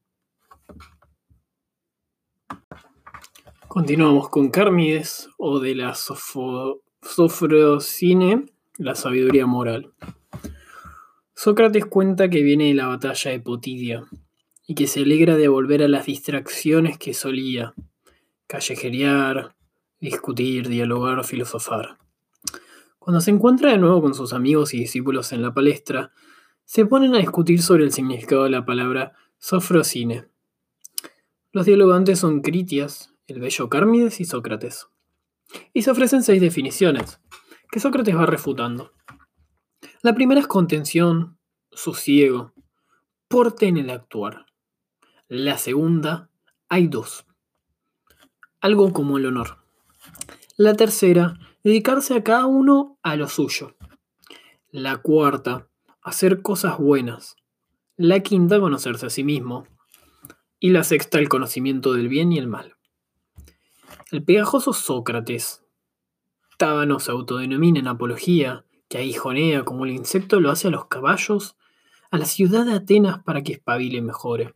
Continuamos 3.72 4.28
con 4.28 4.50
Cármides 4.50 5.30
o 5.38 5.58
de 5.58 5.74
la 5.74 5.94
Sofrocine, 7.00 8.44
la 8.76 8.94
sabiduría 8.94 9.46
moral. 9.46 9.94
Sócrates 11.34 11.86
cuenta 11.86 12.28
que 12.28 12.42
viene 12.42 12.66
de 12.66 12.74
la 12.74 12.88
batalla 12.88 13.30
de 13.30 13.40
Potidia 13.40 14.04
y 14.66 14.74
que 14.74 14.86
se 14.86 15.00
alegra 15.00 15.38
de 15.38 15.48
volver 15.48 15.82
a 15.82 15.88
las 15.88 16.04
distracciones 16.04 16.98
que 16.98 17.14
solía, 17.14 17.72
callejerear, 18.46 19.56
discutir, 20.00 20.68
dialogar, 20.68 21.24
filosofar. 21.24 21.96
Cuando 22.98 23.22
se 23.22 23.30
encuentra 23.30 23.70
de 23.72 23.78
nuevo 23.78 24.02
con 24.02 24.12
sus 24.12 24.34
amigos 24.34 24.74
y 24.74 24.80
discípulos 24.80 25.32
en 25.32 25.40
la 25.40 25.54
palestra, 25.54 26.12
se 26.66 26.84
ponen 26.84 27.14
a 27.14 27.20
discutir 27.20 27.62
sobre 27.62 27.84
el 27.84 27.92
significado 27.92 28.44
de 28.44 28.50
la 28.50 28.66
palabra 28.66 29.14
sofrocine. 29.38 30.26
Los 31.52 31.64
dialogantes 31.64 32.18
son 32.18 32.42
Critias, 32.42 33.11
el 33.32 33.40
bello 33.40 33.70
Cármides 33.70 34.20
y 34.20 34.26
Sócrates. 34.26 34.88
Y 35.72 35.82
se 35.82 35.90
ofrecen 35.90 36.22
seis 36.22 36.40
definiciones, 36.40 37.20
que 37.70 37.80
Sócrates 37.80 38.14
va 38.14 38.26
refutando. 38.26 38.92
La 40.02 40.14
primera 40.14 40.40
es 40.40 40.46
contención, 40.46 41.38
sosiego, 41.70 42.52
porte 43.28 43.66
en 43.66 43.78
el 43.78 43.90
actuar. 43.90 44.46
La 45.28 45.56
segunda, 45.56 46.30
hay 46.68 46.88
dos. 46.88 47.24
Algo 48.60 48.92
como 48.92 49.16
el 49.16 49.26
honor. 49.26 49.64
La 50.56 50.74
tercera, 50.74 51.38
dedicarse 51.64 52.14
a 52.14 52.22
cada 52.22 52.46
uno 52.46 52.98
a 53.02 53.16
lo 53.16 53.28
suyo. 53.28 53.76
La 54.70 54.98
cuarta, 54.98 55.68
hacer 56.02 56.42
cosas 56.42 56.76
buenas. 56.78 57.36
La 57.96 58.20
quinta, 58.20 58.60
conocerse 58.60 59.06
a 59.06 59.10
sí 59.10 59.24
mismo. 59.24 59.66
Y 60.60 60.70
la 60.70 60.84
sexta, 60.84 61.18
el 61.18 61.30
conocimiento 61.30 61.94
del 61.94 62.08
bien 62.08 62.30
y 62.32 62.38
el 62.38 62.46
mal. 62.46 62.76
El 64.10 64.24
pegajoso 64.24 64.72
Sócrates, 64.72 65.62
Tábano 66.58 67.00
se 67.00 67.10
autodenomina 67.10 67.80
en 67.80 67.88
Apología, 67.88 68.64
que 68.88 68.98
aguijonea 68.98 69.64
como 69.64 69.84
el 69.84 69.90
insecto 69.90 70.38
lo 70.38 70.50
hace 70.50 70.68
a 70.68 70.70
los 70.70 70.86
caballos, 70.86 71.56
a 72.10 72.18
la 72.18 72.26
ciudad 72.26 72.66
de 72.66 72.74
Atenas 72.74 73.22
para 73.24 73.42
que 73.42 73.54
espabile 73.54 74.02
mejore. 74.02 74.52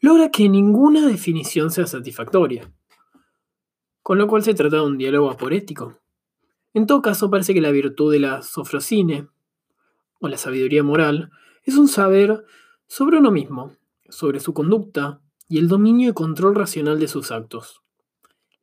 Logra 0.00 0.30
que 0.30 0.48
ninguna 0.48 1.06
definición 1.06 1.70
sea 1.70 1.86
satisfactoria, 1.86 2.72
con 4.02 4.18
lo 4.18 4.26
cual 4.26 4.42
se 4.42 4.54
trata 4.54 4.76
de 4.76 4.82
un 4.82 4.98
diálogo 4.98 5.30
aporético. 5.30 6.00
En 6.74 6.86
todo 6.86 7.02
caso, 7.02 7.30
parece 7.30 7.54
que 7.54 7.60
la 7.60 7.70
virtud 7.70 8.10
de 8.10 8.20
la 8.20 8.42
sofrocine, 8.42 9.28
o 10.18 10.28
la 10.28 10.38
sabiduría 10.38 10.82
moral, 10.82 11.30
es 11.62 11.76
un 11.76 11.88
saber 11.88 12.44
sobre 12.86 13.18
uno 13.18 13.30
mismo, 13.30 13.76
sobre 14.08 14.40
su 14.40 14.54
conducta 14.54 15.20
y 15.48 15.58
el 15.58 15.68
dominio 15.68 16.10
y 16.10 16.14
control 16.14 16.54
racional 16.54 16.98
de 16.98 17.08
sus 17.08 17.30
actos. 17.30 17.85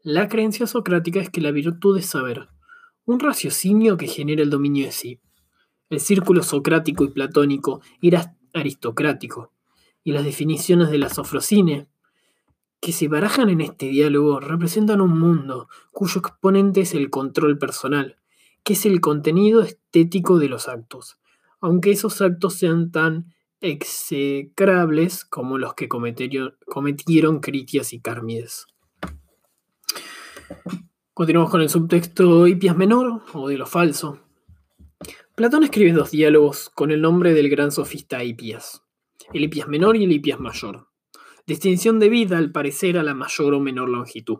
La 0.06 0.28
creencia 0.28 0.68
socrática 0.68 1.22
es 1.22 1.30
que 1.30 1.40
la 1.40 1.52
virtud 1.52 1.98
es 1.98 2.08
saber, 2.08 2.50
un 3.06 3.22
raciocinio 3.22 3.96
que 3.96 4.08
genera 4.08 4.44
el 4.44 4.50
dominio 4.50 4.86
de 4.86 4.92
sí. 4.92 5.22
El 5.90 6.02
círculo 6.02 6.44
socrático 6.44 7.06
y 7.06 7.08
platónico 7.08 7.80
era 8.02 8.36
aristocrático, 8.54 9.54
y 10.04 10.12
las 10.12 10.26
definiciones 10.26 10.92
de 10.92 10.98
la 10.98 11.08
sofrocine 11.08 11.88
que 12.82 12.92
se 12.92 13.08
barajan 13.08 13.50
en 13.50 13.62
este 13.62 13.86
diálogo 13.86 14.42
representan 14.42 15.00
un 15.00 15.18
mundo 15.18 15.70
cuyo 15.94 16.20
exponente 16.20 16.82
es 16.82 16.94
el 16.96 17.10
control 17.10 17.58
personal, 17.58 18.18
que 18.66 18.74
es 18.74 18.86
el 18.86 19.00
contenido 19.00 19.62
estético 19.62 20.38
de 20.38 20.50
los 20.50 20.68
actos, 20.68 21.18
aunque 21.62 21.92
esos 21.92 22.22
actos 22.22 22.56
sean 22.56 22.92
tan 22.92 23.34
execrables 23.62 25.24
como 25.24 25.58
los 25.58 25.76
que 25.76 25.88
cometieron, 25.88 27.40
Critias 27.40 27.94
y 27.94 28.02
Cármides. 28.02 28.68
Continuamos 31.14 31.52
con 31.52 31.62
el 31.62 31.70
subtexto 31.70 32.48
Hipias 32.48 32.76
menor 32.76 33.22
o 33.34 33.48
de 33.48 33.58
lo 33.58 33.66
falso. 33.66 34.20
Platón 35.36 35.64
escribe 35.64 35.92
dos 35.92 36.12
diálogos 36.12 36.70
con 36.70 36.92
el 36.92 37.02
nombre 37.02 37.34
del 37.34 37.50
gran 37.50 37.72
sofista 37.72 38.24
Hipias, 38.24 38.84
el 39.34 39.44
Hipias 39.44 39.68
menor 39.68 39.96
y 39.96 40.04
el 40.04 40.12
Hipias 40.12 40.40
mayor. 40.40 40.88
Distinción 41.46 42.00
debida 42.00 42.38
al 42.38 42.52
parecer 42.52 42.98
a 42.98 43.04
la 43.04 43.14
mayor 43.14 43.54
o 43.54 43.60
menor 43.60 43.90
longitud. 43.90 44.40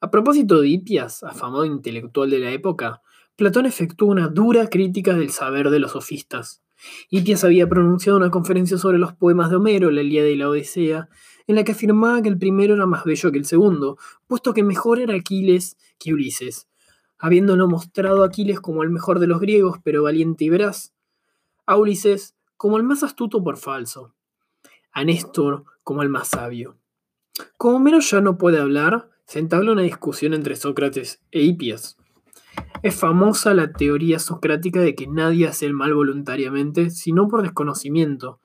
A 0.00 0.10
propósito 0.10 0.60
de 0.60 0.68
Hipias, 0.68 1.22
afamado 1.22 1.64
intelectual 1.64 2.28
de 2.28 2.40
la 2.40 2.50
época, 2.50 3.02
Platón 3.36 3.66
efectuó 3.66 4.08
una 4.08 4.28
dura 4.28 4.68
crítica 4.68 5.14
del 5.14 5.30
saber 5.30 5.70
de 5.70 5.78
los 5.78 5.92
sofistas. 5.92 6.62
Hipias 7.08 7.44
había 7.44 7.68
pronunciado 7.68 8.18
una 8.18 8.30
conferencia 8.30 8.78
sobre 8.78 8.98
los 8.98 9.12
poemas 9.12 9.48
de 9.50 9.56
Homero, 9.56 9.90
la 9.90 10.02
Ilíada 10.02 10.28
y 10.28 10.36
la 10.36 10.48
Odisea, 10.48 11.08
en 11.52 11.56
la 11.56 11.64
que 11.64 11.72
afirmaba 11.72 12.22
que 12.22 12.28
el 12.30 12.38
primero 12.38 12.74
era 12.74 12.86
más 12.86 13.04
bello 13.04 13.30
que 13.30 13.38
el 13.38 13.44
segundo, 13.44 13.98
puesto 14.26 14.54
que 14.54 14.62
mejor 14.62 14.98
era 14.98 15.14
Aquiles 15.14 15.76
que 15.98 16.14
Ulises, 16.14 16.66
habiéndolo 17.18 17.68
mostrado 17.68 18.22
a 18.22 18.26
Aquiles 18.26 18.58
como 18.60 18.82
el 18.82 18.90
mejor 18.90 19.18
de 19.18 19.26
los 19.26 19.38
griegos, 19.38 19.78
pero 19.84 20.02
valiente 20.02 20.44
y 20.44 20.48
veraz, 20.48 20.94
a 21.66 21.76
Ulises 21.76 22.34
como 22.56 22.78
el 22.78 22.82
más 22.82 23.02
astuto 23.02 23.44
por 23.44 23.58
falso, 23.58 24.14
a 24.92 25.04
Néstor 25.04 25.64
como 25.84 26.02
el 26.02 26.08
más 26.08 26.28
sabio. 26.28 26.78
Como 27.58 27.76
Homero 27.76 28.00
ya 28.00 28.20
no 28.20 28.38
puede 28.38 28.58
hablar, 28.58 29.10
se 29.26 29.38
entabla 29.38 29.72
una 29.72 29.82
discusión 29.82 30.34
entre 30.34 30.56
Sócrates 30.56 31.20
e 31.30 31.42
Hipias. 31.42 31.98
Es 32.82 32.94
famosa 32.94 33.54
la 33.54 33.72
teoría 33.72 34.18
socrática 34.18 34.80
de 34.80 34.94
que 34.94 35.06
nadie 35.06 35.46
hace 35.46 35.66
el 35.66 35.74
mal 35.74 35.94
voluntariamente, 35.94 36.90
sino 36.90 37.28
por 37.28 37.42
desconocimiento, 37.42 38.40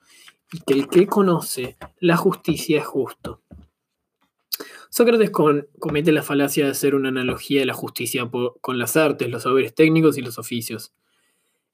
y 0.51 0.59
que 0.59 0.73
el 0.73 0.87
que 0.87 1.07
conoce 1.07 1.77
la 1.99 2.17
justicia 2.17 2.79
es 2.79 2.85
justo. 2.85 3.41
Sócrates 4.89 5.29
comete 5.29 6.11
la 6.11 6.23
falacia 6.23 6.65
de 6.65 6.71
hacer 6.71 6.95
una 6.95 7.09
analogía 7.09 7.59
de 7.59 7.65
la 7.65 7.73
justicia 7.73 8.29
con 8.61 8.79
las 8.79 8.95
artes, 8.97 9.29
los 9.29 9.43
saberes 9.43 9.75
técnicos 9.75 10.17
y 10.17 10.21
los 10.21 10.39
oficios. 10.39 10.93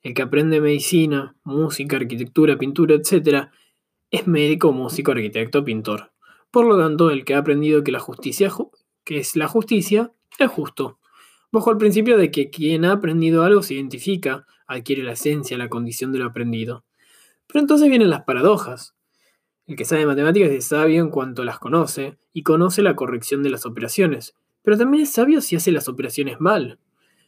El 0.01 0.13
que 0.13 0.23
aprende 0.23 0.59
medicina, 0.59 1.35
música, 1.43 1.97
arquitectura, 1.97 2.57
pintura, 2.57 2.95
etc., 2.95 3.49
es 4.11 4.27
médico, 4.27 4.71
músico, 4.71 5.11
arquitecto, 5.11 5.63
pintor. 5.63 6.11
Por 6.51 6.65
lo 6.65 6.77
tanto, 6.77 7.09
el 7.09 7.23
que 7.25 7.35
ha 7.35 7.39
aprendido 7.39 7.83
que 7.83 7.91
la 7.91 7.99
justicia, 7.99 8.51
que 9.03 9.17
es 9.17 9.35
la 9.35 9.47
justicia, 9.47 10.11
es 10.37 10.51
justo. 10.51 10.99
Bajo 11.51 11.71
el 11.71 11.77
principio 11.77 12.17
de 12.17 12.29
que 12.29 12.49
quien 12.49 12.85
ha 12.85 12.91
aprendido 12.91 13.43
algo 13.43 13.63
se 13.63 13.75
identifica, 13.75 14.45
adquiere 14.67 15.03
la 15.03 15.13
esencia, 15.13 15.57
la 15.57 15.69
condición 15.69 16.11
de 16.11 16.19
lo 16.19 16.25
aprendido. 16.25 16.83
Pero 17.47 17.61
entonces 17.61 17.89
vienen 17.89 18.09
las 18.09 18.23
paradojas. 18.23 18.95
El 19.65 19.75
que 19.75 19.85
sabe 19.85 20.05
matemáticas 20.05 20.49
es 20.51 20.65
sabio 20.65 21.01
en 21.01 21.09
cuanto 21.09 21.43
las 21.43 21.59
conoce 21.59 22.17
y 22.33 22.43
conoce 22.43 22.81
la 22.81 22.95
corrección 22.95 23.43
de 23.43 23.49
las 23.49 23.65
operaciones, 23.65 24.35
pero 24.61 24.77
también 24.77 25.03
es 25.03 25.11
sabio 25.13 25.39
si 25.41 25.55
hace 25.55 25.71
las 25.71 25.87
operaciones 25.87 26.39
mal. 26.39 26.79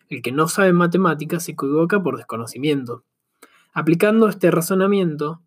El 0.09 0.21
que 0.21 0.31
no 0.31 0.47
sabe 0.47 0.73
matemáticas 0.73 1.43
se 1.43 1.53
equivoca 1.53 2.03
por 2.03 2.17
desconocimiento. 2.17 3.03
Aplicando 3.73 4.27
este 4.27 4.51
razonamiento 4.51 5.41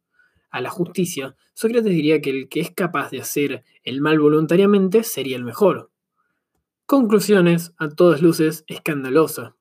a 0.51 0.61
la 0.61 0.71
justicia, 0.71 1.37
Sócrates 1.55 1.93
diría 1.93 2.21
que 2.21 2.31
el 2.31 2.49
que 2.49 2.61
es 2.61 2.71
capaz 2.71 3.11
de 3.11 3.21
hacer 3.21 3.65
el 3.85 4.01
mal 4.01 4.19
voluntariamente 4.19 5.03
sería 5.03 5.37
el 5.37 5.45
mejor. 5.45 5.91
Conclusiones, 6.87 7.75
a 7.79 7.89
todas 7.89 8.23
luces, 8.23 8.65
escandalosa. 8.67 9.57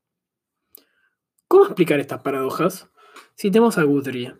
¿Cómo 1.48 1.66
explicar 1.66 2.00
estas 2.00 2.22
paradojas? 2.22 2.90
Citemos 3.38 3.78
a 3.78 3.84
Guthrie. 3.84 4.36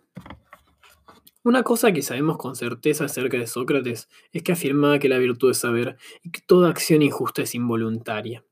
Una 1.48 1.62
cosa 1.62 1.92
que 1.92 2.02
sabemos 2.02 2.36
con 2.36 2.56
certeza 2.56 3.06
acerca 3.06 3.38
de 3.38 3.46
Sócrates 3.46 4.10
es 4.32 4.42
que 4.42 4.52
afirmaba 4.52 4.98
que 4.98 5.08
la 5.08 5.16
virtud 5.16 5.52
es 5.52 5.56
saber 5.56 5.96
y 6.22 6.30
que 6.30 6.42
toda 6.42 6.68
acción 6.68 7.00
injusta 7.00 7.40
es 7.40 7.54
involuntaria. 7.54 8.44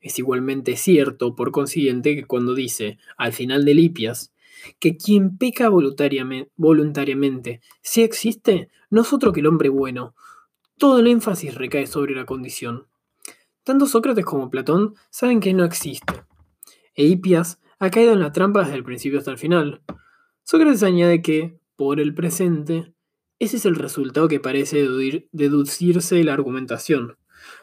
Es 0.00 0.18
igualmente 0.18 0.76
cierto, 0.76 1.36
por 1.36 1.50
consiguiente, 1.50 2.16
que 2.16 2.24
cuando 2.24 2.54
dice, 2.54 2.96
al 3.18 3.34
final 3.34 3.66
de 3.66 3.74
Lipias, 3.74 4.32
que 4.78 4.96
quien 4.96 5.36
peca 5.36 5.68
voluntariamente, 5.68 6.50
voluntariamente 6.56 7.60
si 7.82 8.02
existe, 8.02 8.70
no 8.88 9.02
es 9.02 9.12
otro 9.12 9.34
que 9.34 9.40
el 9.40 9.46
hombre 9.46 9.68
bueno, 9.68 10.14
todo 10.78 11.00
el 11.00 11.08
énfasis 11.08 11.54
recae 11.54 11.86
sobre 11.86 12.14
la 12.14 12.24
condición. 12.24 12.86
Tanto 13.62 13.84
Sócrates 13.84 14.24
como 14.24 14.48
Platón 14.48 14.94
saben 15.10 15.40
que 15.40 15.52
no 15.52 15.66
existe. 15.66 16.24
E 16.94 17.04
Hipias 17.04 17.60
ha 17.78 17.90
caído 17.90 18.14
en 18.14 18.20
la 18.20 18.32
trampa 18.32 18.60
desde 18.60 18.76
el 18.76 18.84
principio 18.84 19.18
hasta 19.18 19.32
el 19.32 19.38
final. 19.38 19.82
Sócrates 20.44 20.82
añade 20.82 21.20
que, 21.20 21.58
por 21.76 22.00
el 22.00 22.14
presente, 22.14 22.94
ese 23.38 23.58
es 23.58 23.66
el 23.66 23.76
resultado 23.76 24.28
que 24.28 24.40
parece 24.40 24.86
deducirse 25.32 26.16
de 26.16 26.24
la 26.24 26.32
argumentación, 26.32 27.18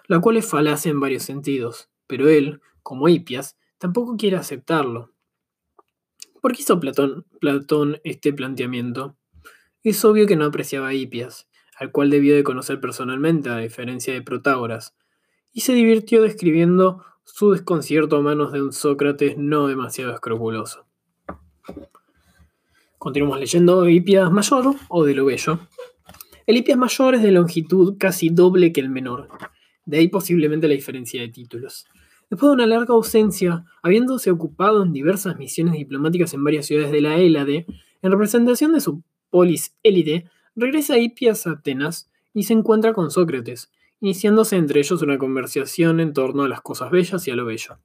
la 0.07 0.19
cual 0.21 0.37
es 0.37 0.45
falaz 0.45 0.85
en 0.85 0.99
varios 0.99 1.23
sentidos, 1.23 1.89
pero 2.07 2.29
él, 2.29 2.61
como 2.83 3.09
Hipias, 3.09 3.57
tampoco 3.79 4.15
quiere 4.15 4.37
aceptarlo. 4.37 5.11
¿Por 6.41 6.53
qué 6.53 6.61
hizo 6.61 6.79
Platón, 6.79 7.25
Platón 7.39 7.99
este 8.03 8.33
planteamiento? 8.33 9.17
Es 9.81 10.03
obvio 10.05 10.27
que 10.27 10.35
no 10.35 10.45
apreciaba 10.45 10.89
a 10.89 10.93
Hipias, 10.93 11.49
al 11.77 11.91
cual 11.91 12.09
debió 12.09 12.35
de 12.35 12.43
conocer 12.43 12.79
personalmente, 12.79 13.49
a 13.49 13.57
diferencia 13.57 14.13
de 14.13 14.21
Protágoras, 14.21 14.95
y 15.51 15.61
se 15.61 15.73
divirtió 15.73 16.21
describiendo 16.21 17.03
su 17.23 17.51
desconcierto 17.51 18.17
a 18.17 18.21
manos 18.21 18.51
de 18.51 18.61
un 18.61 18.73
Sócrates 18.73 19.37
no 19.37 19.67
demasiado 19.67 20.13
escrupuloso. 20.13 20.85
Continuamos 23.03 23.37
leyendo 23.37 23.89
Hipias 23.89 24.31
mayor 24.31 24.77
o 24.87 25.03
de 25.03 25.13
lo 25.13 25.25
bello. 25.25 25.59
El 26.47 26.55
Hipias 26.55 26.77
mayor 26.77 27.15
es 27.15 27.21
de 27.21 27.33
longitud 27.33 27.97
casi 27.99 28.29
doble 28.29 28.71
que 28.71 28.79
el 28.79 28.89
menor, 28.89 29.27
de 29.85 29.97
ahí 29.97 30.07
posiblemente 30.07 30.69
la 30.69 30.73
diferencia 30.73 31.19
de 31.19 31.27
títulos. 31.27 31.85
Después 32.29 32.49
de 32.49 32.53
una 32.53 32.65
larga 32.65 32.93
ausencia, 32.93 33.65
habiéndose 33.81 34.31
ocupado 34.31 34.83
en 34.83 34.93
diversas 34.93 35.37
misiones 35.37 35.73
diplomáticas 35.73 36.33
en 36.33 36.45
varias 36.45 36.65
ciudades 36.67 36.93
de 36.93 37.01
la 37.01 37.17
Hélade, 37.17 37.65
en 38.01 38.09
representación 38.09 38.71
de 38.71 38.79
su 38.79 39.03
polis 39.29 39.75
élide, 39.83 40.29
regresa 40.55 40.97
Hipias 40.97 41.45
a 41.45 41.51
Atenas 41.51 42.09
y 42.33 42.43
se 42.43 42.53
encuentra 42.53 42.93
con 42.93 43.11
Sócrates, 43.11 43.69
iniciándose 43.99 44.55
entre 44.55 44.79
ellos 44.79 45.01
una 45.01 45.17
conversación 45.17 45.99
en 45.99 46.13
torno 46.13 46.43
a 46.43 46.47
las 46.47 46.61
cosas 46.61 46.89
bellas 46.89 47.27
y 47.27 47.31
a 47.31 47.35
lo 47.35 47.43
bello. 47.43 47.79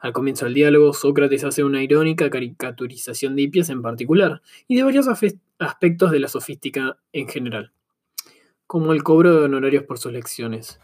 Al 0.00 0.14
comienzo 0.14 0.46
del 0.46 0.54
diálogo, 0.54 0.94
Sócrates 0.94 1.44
hace 1.44 1.62
una 1.62 1.82
irónica 1.82 2.30
caricaturización 2.30 3.36
de 3.36 3.42
Hipias 3.42 3.68
en 3.68 3.82
particular 3.82 4.40
y 4.66 4.76
de 4.76 4.82
varios 4.82 5.08
aspectos 5.08 6.10
de 6.10 6.20
la 6.20 6.28
sofística 6.28 6.98
en 7.12 7.28
general, 7.28 7.72
como 8.66 8.94
el 8.94 9.02
cobro 9.02 9.34
de 9.34 9.44
honorarios 9.44 9.84
por 9.84 9.98
sus 9.98 10.12
lecciones. 10.12 10.80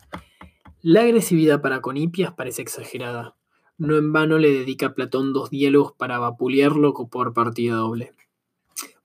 La 0.83 1.01
agresividad 1.01 1.63
para 1.63 1.81
con 1.81 1.97
Hipias 1.97 2.35
parece 2.35 2.61
exagerada. 2.61 3.35
No 3.79 3.97
en 3.97 4.13
vano 4.13 4.39
le 4.39 4.53
dedica 4.53 4.89
a 4.89 4.95
Platón 4.95 5.33
dos 5.33 5.49
diálogos 5.49 5.93
para 5.93 6.19
vapulearlo 6.19 6.93
por 6.93 7.33
partida 7.33 7.77
doble. 7.77 8.13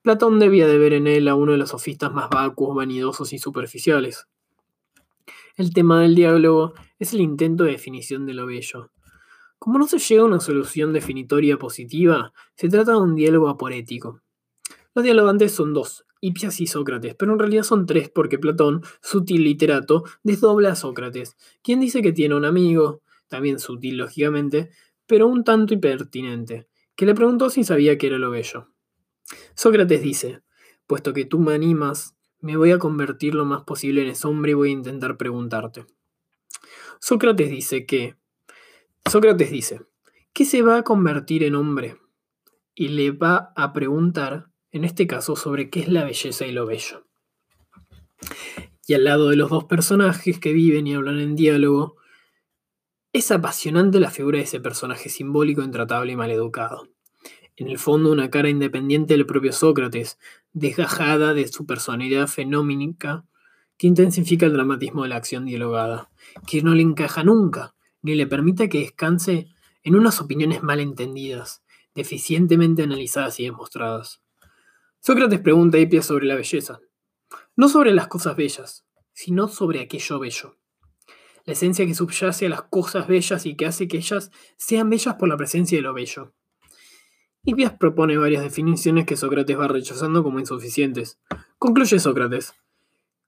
Platón 0.02 0.38
debía 0.38 0.66
de 0.66 0.76
ver 0.76 0.92
en 0.92 1.06
él 1.06 1.26
a 1.26 1.34
uno 1.34 1.52
de 1.52 1.58
los 1.58 1.70
sofistas 1.70 2.12
más 2.12 2.28
vacuos, 2.28 2.76
vanidosos 2.76 3.32
y 3.32 3.38
superficiales. 3.38 4.26
El 5.56 5.72
tema 5.72 6.02
del 6.02 6.14
diálogo 6.14 6.74
es 6.98 7.14
el 7.14 7.22
intento 7.22 7.64
de 7.64 7.72
definición 7.72 8.26
de 8.26 8.34
lo 8.34 8.46
bello, 8.46 8.90
como 9.62 9.78
no 9.78 9.86
se 9.86 10.00
llega 10.00 10.22
a 10.22 10.24
una 10.24 10.40
solución 10.40 10.92
definitoria 10.92 11.56
positiva, 11.56 12.32
se 12.56 12.68
trata 12.68 12.94
de 12.94 12.98
un 12.98 13.14
diálogo 13.14 13.48
aporético. 13.48 14.20
Los 14.92 15.04
dialogantes 15.04 15.52
son 15.52 15.72
dos, 15.72 16.04
Hipias 16.20 16.60
y 16.60 16.66
Sócrates, 16.66 17.14
pero 17.14 17.32
en 17.32 17.38
realidad 17.38 17.62
son 17.62 17.86
tres 17.86 18.10
porque 18.10 18.40
Platón, 18.40 18.82
sutil 19.00 19.44
literato, 19.44 20.02
desdobla 20.24 20.72
a 20.72 20.74
Sócrates, 20.74 21.36
quien 21.62 21.78
dice 21.78 22.02
que 22.02 22.10
tiene 22.10 22.34
un 22.34 22.44
amigo, 22.44 23.02
también 23.28 23.60
sutil 23.60 23.98
lógicamente, 23.98 24.70
pero 25.06 25.28
un 25.28 25.44
tanto 25.44 25.74
impertinente, 25.74 26.66
que 26.96 27.06
le 27.06 27.14
preguntó 27.14 27.48
si 27.48 27.62
sabía 27.62 27.96
qué 27.98 28.08
era 28.08 28.18
lo 28.18 28.30
bello. 28.30 28.66
Sócrates 29.54 30.02
dice, 30.02 30.42
puesto 30.88 31.12
que 31.12 31.24
tú 31.24 31.38
me 31.38 31.54
animas, 31.54 32.16
me 32.40 32.56
voy 32.56 32.72
a 32.72 32.80
convertir 32.80 33.36
lo 33.36 33.44
más 33.44 33.62
posible 33.62 34.02
en 34.02 34.08
ese 34.08 34.26
hombre 34.26 34.50
y 34.50 34.54
voy 34.54 34.70
a 34.70 34.72
intentar 34.72 35.16
preguntarte. 35.16 35.86
Sócrates 36.98 37.48
dice 37.48 37.86
que, 37.86 38.16
Sócrates 39.10 39.50
dice, 39.50 39.82
¿qué 40.32 40.44
se 40.44 40.62
va 40.62 40.78
a 40.78 40.82
convertir 40.82 41.44
en 41.44 41.54
hombre? 41.54 41.98
Y 42.74 42.88
le 42.88 43.10
va 43.10 43.52
a 43.56 43.72
preguntar, 43.72 44.48
en 44.70 44.84
este 44.84 45.06
caso, 45.06 45.36
sobre 45.36 45.68
qué 45.68 45.80
es 45.80 45.88
la 45.88 46.04
belleza 46.04 46.46
y 46.46 46.52
lo 46.52 46.66
bello. 46.66 47.06
Y 48.86 48.94
al 48.94 49.04
lado 49.04 49.28
de 49.28 49.36
los 49.36 49.50
dos 49.50 49.64
personajes 49.64 50.38
que 50.38 50.52
viven 50.52 50.86
y 50.86 50.94
hablan 50.94 51.18
en 51.18 51.36
diálogo, 51.36 51.96
es 53.12 53.30
apasionante 53.30 54.00
la 54.00 54.10
figura 54.10 54.38
de 54.38 54.44
ese 54.44 54.60
personaje 54.60 55.10
simbólico, 55.10 55.62
intratable 55.62 56.12
y 56.12 56.16
maleducado. 56.16 56.88
En 57.56 57.68
el 57.68 57.78
fondo, 57.78 58.10
una 58.10 58.30
cara 58.30 58.48
independiente 58.48 59.14
del 59.14 59.26
propio 59.26 59.52
Sócrates, 59.52 60.18
desgajada 60.54 61.34
de 61.34 61.46
su 61.48 61.66
personalidad 61.66 62.26
fenóminica, 62.26 63.26
que 63.76 63.86
intensifica 63.86 64.46
el 64.46 64.54
dramatismo 64.54 65.02
de 65.02 65.10
la 65.10 65.16
acción 65.16 65.44
dialogada, 65.44 66.10
que 66.46 66.62
no 66.62 66.74
le 66.74 66.82
encaja 66.82 67.22
nunca, 67.24 67.74
ni 68.02 68.14
le 68.14 68.26
permite 68.26 68.68
que 68.68 68.80
descanse 68.80 69.48
en 69.82 69.96
unas 69.96 70.20
opiniones 70.20 70.62
mal 70.62 70.80
entendidas, 70.80 71.62
deficientemente 71.94 72.82
analizadas 72.82 73.40
y 73.40 73.44
demostradas. 73.44 74.22
Sócrates 75.00 75.40
pregunta 75.40 75.78
a 75.78 75.80
Hipia 75.80 76.02
sobre 76.02 76.26
la 76.26 76.36
belleza, 76.36 76.80
no 77.56 77.68
sobre 77.68 77.92
las 77.92 78.08
cosas 78.08 78.36
bellas, 78.36 78.86
sino 79.12 79.48
sobre 79.48 79.80
aquello 79.80 80.18
bello. 80.18 80.56
La 81.44 81.54
esencia 81.54 81.86
que 81.86 81.94
subyace 81.94 82.46
a 82.46 82.50
las 82.50 82.62
cosas 82.62 83.08
bellas 83.08 83.46
y 83.46 83.56
que 83.56 83.66
hace 83.66 83.88
que 83.88 83.96
ellas 83.96 84.30
sean 84.56 84.88
bellas 84.90 85.16
por 85.16 85.28
la 85.28 85.36
presencia 85.36 85.76
de 85.76 85.82
lo 85.82 85.92
bello. 85.92 86.34
Hipias 87.44 87.72
propone 87.72 88.16
varias 88.16 88.44
definiciones 88.44 89.04
que 89.04 89.16
Sócrates 89.16 89.58
va 89.58 89.66
rechazando 89.66 90.22
como 90.22 90.38
insuficientes. 90.38 91.18
Concluye 91.58 91.98
Sócrates. 91.98 92.54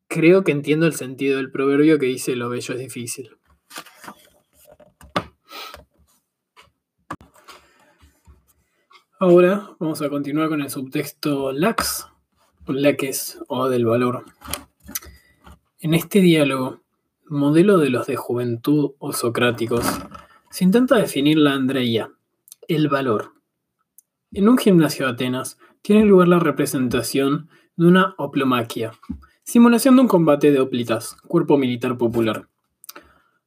Creo 0.06 0.44
que 0.44 0.52
entiendo 0.52 0.86
el 0.86 0.94
sentido 0.94 1.38
del 1.38 1.50
proverbio 1.50 1.98
que 1.98 2.06
dice 2.06 2.36
lo 2.36 2.48
bello 2.48 2.74
es 2.74 2.80
difícil. 2.80 3.36
Ahora 9.26 9.70
vamos 9.78 10.02
a 10.02 10.10
continuar 10.10 10.50
con 10.50 10.60
el 10.60 10.68
subtexto 10.68 11.50
lax, 11.50 12.06
o 12.66 12.74
laques 12.74 13.38
o 13.48 13.70
del 13.70 13.86
valor. 13.86 14.26
En 15.80 15.94
este 15.94 16.20
diálogo, 16.20 16.82
modelo 17.24 17.78
de 17.78 17.88
los 17.88 18.06
de 18.06 18.16
juventud 18.16 18.90
o 18.98 19.14
socráticos, 19.14 19.82
se 20.50 20.64
intenta 20.64 20.96
definir 20.96 21.38
la 21.38 21.54
Andreia, 21.54 22.12
el 22.68 22.90
valor. 22.90 23.32
En 24.30 24.46
un 24.46 24.58
gimnasio 24.58 25.06
de 25.06 25.12
Atenas 25.12 25.56
tiene 25.80 26.04
lugar 26.04 26.28
la 26.28 26.38
representación 26.38 27.48
de 27.76 27.86
una 27.86 28.14
oplomaquia, 28.18 28.92
simulación 29.42 29.96
de 29.96 30.02
un 30.02 30.08
combate 30.08 30.52
de 30.52 30.60
oplitas, 30.60 31.16
cuerpo 31.26 31.56
militar 31.56 31.96
popular. 31.96 32.50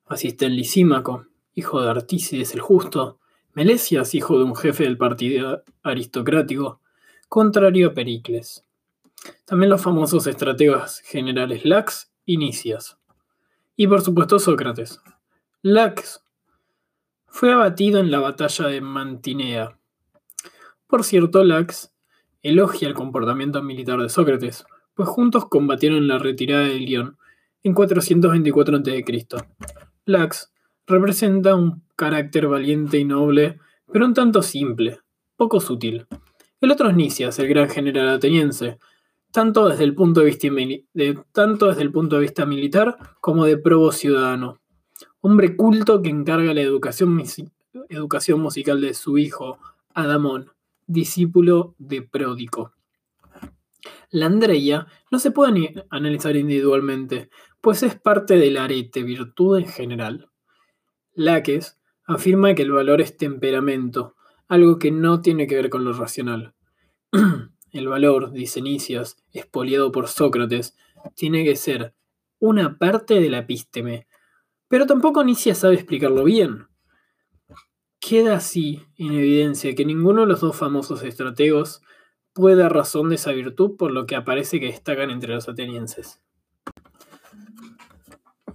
Asisten 0.08 0.56
Lisímaco, 0.56 1.28
hijo 1.54 1.84
de 1.84 1.92
Artícides 1.92 2.56
el 2.56 2.62
Justo, 2.62 3.20
Melesias, 3.58 4.14
hijo 4.14 4.38
de 4.38 4.44
un 4.44 4.56
jefe 4.56 4.84
del 4.84 5.00
partido 5.00 5.64
aristocrático, 5.82 6.80
contrario 7.28 7.88
a 7.88 7.94
Pericles. 7.96 8.64
También 9.46 9.72
los 9.72 9.82
famosos 9.82 10.28
estrategas 10.28 11.00
generales 11.00 11.66
Lax 11.66 12.12
y 12.24 12.38
Nicias. 12.38 13.00
Y 13.76 13.88
por 13.88 14.02
supuesto 14.02 14.38
Sócrates. 14.38 15.02
Lax 15.64 16.24
fue 17.26 17.52
abatido 17.52 18.00
en 18.00 18.12
la 18.12 18.20
batalla 18.20 18.68
de 18.68 18.80
Mantinea. 18.80 19.80
Por 20.86 21.04
cierto, 21.04 21.44
Lax 21.44 21.92
elogia 22.44 22.88
el 22.88 22.94
comportamiento 22.94 23.64
militar 23.64 24.00
de 24.00 24.10
Sócrates, 24.10 24.68
pues 24.94 25.10
juntos 25.10 25.48
combatieron 25.50 26.08
la 26.08 26.20
retirada 26.20 26.66
de 26.66 26.80
Lión 26.80 27.18
en 27.64 27.74
424 27.74 28.78
a.C. 28.78 29.06
Lax 30.06 30.54
representa 30.86 31.56
un 31.56 31.87
carácter 31.98 32.48
valiente 32.48 32.98
y 32.98 33.04
noble, 33.04 33.60
pero 33.92 34.06
un 34.06 34.14
tanto 34.14 34.42
simple, 34.42 35.02
poco 35.36 35.60
sutil. 35.60 36.08
El 36.62 36.72
otro 36.72 36.90
es 36.90 36.96
Nicias, 36.96 37.38
el 37.40 37.50
gran 37.50 37.70
general 37.70 38.08
ateniense, 38.08 38.78
tanto 39.32 39.68
desde 39.68 39.84
el 39.84 39.94
punto 39.94 40.22
de 40.22 40.28
vista, 40.28 40.50
militar 42.46 42.98
como 43.20 43.46
de 43.46 43.58
probo 43.58 43.92
ciudadano. 43.92 44.62
Hombre 45.22 45.58
culto 45.58 46.02
que 46.02 46.10
encarga 46.10 46.54
la 46.54 46.62
educación, 46.62 47.22
educación 47.90 48.40
musical 48.40 48.80
de 48.80 48.94
su 48.94 49.18
hijo, 49.18 49.60
Adamón, 49.94 50.52
discípulo 50.86 51.76
de 51.78 52.04
Pródico. 52.04 52.72
La 54.12 54.28
Andrea 54.28 54.88
no 55.12 55.20
se 55.20 55.32
puede 55.32 55.86
analizar 55.90 56.36
individualmente, 56.36 57.30
pues 57.60 57.84
es 57.84 58.00
parte 58.00 58.38
del 58.38 58.58
arete, 58.58 59.04
virtud 59.04 59.58
en 59.58 59.68
general. 59.68 60.30
Laques 61.14 61.77
afirma 62.08 62.56
que 62.56 62.64
el 62.64 62.72
valor 62.72 63.02
es 63.02 63.18
temperamento, 63.18 64.16
algo 64.48 64.80
que 64.80 64.92
no 64.92 65.22
tiene 65.22 65.46
que 65.46 65.56
ver 65.56 65.70
con 65.70 65.84
lo 65.84 65.94
racional. 65.94 66.56
El 67.72 67.90
valor, 67.90 68.32
dice 68.32 68.62
Nicias, 68.62 69.18
expoliado 69.34 69.92
por 69.92 70.08
Sócrates, 70.08 70.76
tiene 71.16 71.44
que 71.44 71.58
ser 71.58 71.94
una 72.40 72.78
parte 72.78 73.20
de 73.20 73.30
la 73.30 73.40
epísteme, 73.40 74.08
pero 74.70 74.88
tampoco 74.88 75.24
Nicias 75.24 75.60
sabe 75.60 75.76
explicarlo 75.76 76.24
bien. 76.24 76.68
Queda 78.00 78.38
así 78.38 78.82
en 78.96 79.12
evidencia 79.14 79.76
que 79.76 79.86
ninguno 79.86 80.22
de 80.22 80.28
los 80.28 80.40
dos 80.40 80.56
famosos 80.56 81.04
estrategos 81.04 81.82
puede 82.34 82.56
dar 82.56 82.74
razón 82.74 83.10
de 83.10 83.16
esa 83.16 83.34
virtud 83.34 83.76
por 83.76 83.92
lo 83.92 84.06
que 84.06 84.16
aparece 84.16 84.60
que 84.60 84.68
destacan 84.68 85.10
entre 85.10 85.34
los 85.34 85.50
atenienses. 85.50 86.22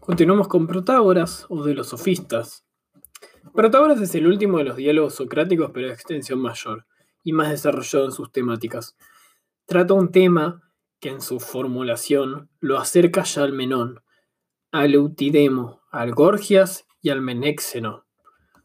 Continuamos 0.00 0.48
con 0.48 0.66
Protágoras 0.66 1.46
o 1.48 1.62
de 1.64 1.74
los 1.74 1.88
sofistas. 1.88 2.64
Protágoras 3.54 4.00
es 4.00 4.14
el 4.14 4.26
último 4.26 4.58
de 4.58 4.64
los 4.64 4.76
diálogos 4.76 5.14
socráticos 5.14 5.70
pero 5.74 5.88
de 5.88 5.92
extensión 5.92 6.40
mayor 6.40 6.86
y 7.22 7.32
más 7.32 7.50
desarrollado 7.50 8.06
en 8.06 8.12
sus 8.12 8.32
temáticas. 8.32 8.96
Trata 9.66 9.94
un 9.94 10.10
tema 10.10 10.62
que 11.00 11.10
en 11.10 11.20
su 11.20 11.40
formulación 11.40 12.48
lo 12.60 12.78
acerca 12.78 13.24
ya 13.24 13.42
al 13.42 13.52
Menón, 13.52 14.00
al 14.70 14.94
Eutidemo, 14.94 15.82
al 15.90 16.12
Gorgias 16.14 16.86
y 17.00 17.10
al 17.10 17.20
Menéxeno. 17.20 18.06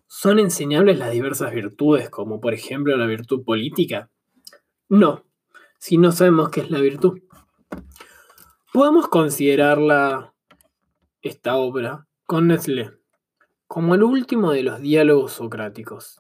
¿Son 0.08 0.40
enseñables 0.40 1.00
las 1.00 1.12
diversas 1.12 1.54
virtudes, 1.54 2.10
como 2.10 2.40
por 2.40 2.54
ejemplo 2.54 2.96
la 2.96 3.08
virtud 3.08 3.44
política? 3.44 4.10
No, 4.88 5.26
si 5.80 5.98
no 5.98 6.12
sabemos 6.12 6.50
qué 6.50 6.62
es 6.62 6.72
la 6.72 6.80
virtud. 6.80 7.20
Podemos 8.72 9.08
considerarla, 9.08 10.34
esta 11.22 11.56
obra, 11.56 12.08
con 12.26 12.48
Nestlé, 12.48 12.97
como 13.68 13.96
el 13.96 14.04
último 14.04 14.52
de 14.52 14.64
los 14.64 14.82
diálogos 14.82 15.34
socráticos, 15.34 16.18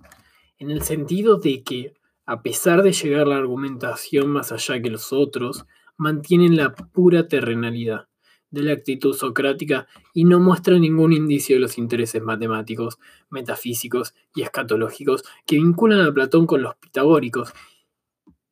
en 0.59 0.69
el 0.69 0.81
sentido 0.81 1.37
de 1.37 1.63
que, 1.63 1.93
a 2.25 2.41
pesar 2.41 2.83
de 2.83 2.91
llegar 2.91 3.27
la 3.27 3.37
argumentación 3.37 4.29
más 4.29 4.51
allá 4.51 4.81
que 4.81 4.89
los 4.89 5.13
otros, 5.13 5.65
mantienen 5.97 6.57
la 6.57 6.75
pura 6.75 7.27
terrenalidad 7.27 8.07
de 8.49 8.61
la 8.63 8.73
actitud 8.73 9.13
socrática 9.13 9.87
y 10.13 10.23
no 10.23 10.39
muestra 10.39 10.77
ningún 10.77 11.13
indicio 11.13 11.55
de 11.55 11.61
los 11.61 11.77
intereses 11.77 12.21
matemáticos, 12.21 12.97
metafísicos 13.29 14.13
y 14.35 14.41
escatológicos 14.41 15.23
que 15.45 15.57
vinculan 15.57 16.01
a 16.01 16.13
Platón 16.13 16.47
con 16.47 16.61
los 16.61 16.75
pitagóricos 16.75 17.53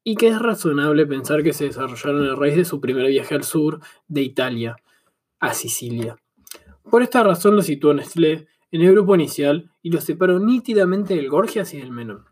y 0.04 0.16
que 0.16 0.28
es 0.28 0.40
razonable 0.40 1.06
pensar 1.06 1.44
que 1.44 1.54
se 1.54 1.66
desarrollaron 1.66 2.30
a 2.30 2.36
raíz 2.36 2.56
de 2.56 2.66
su 2.66 2.80
primer 2.80 3.08
viaje 3.08 3.36
al 3.36 3.44
sur 3.44 3.80
de 4.08 4.22
Italia, 4.22 4.76
a 5.40 5.54
Sicilia. 5.54 6.18
Por 6.90 7.02
esta 7.02 7.24
razón 7.24 7.56
lo 7.56 7.62
situó 7.62 7.94
Nestlé 7.94 8.48
en 8.76 8.82
el 8.82 8.92
grupo 8.92 9.16
inicial 9.16 9.72
y 9.82 9.90
lo 9.90 10.02
separó 10.02 10.38
nítidamente 10.38 11.16
del 11.16 11.30
Gorgias 11.30 11.74
y 11.74 11.78
del 11.78 11.94
Menón. 11.94 12.26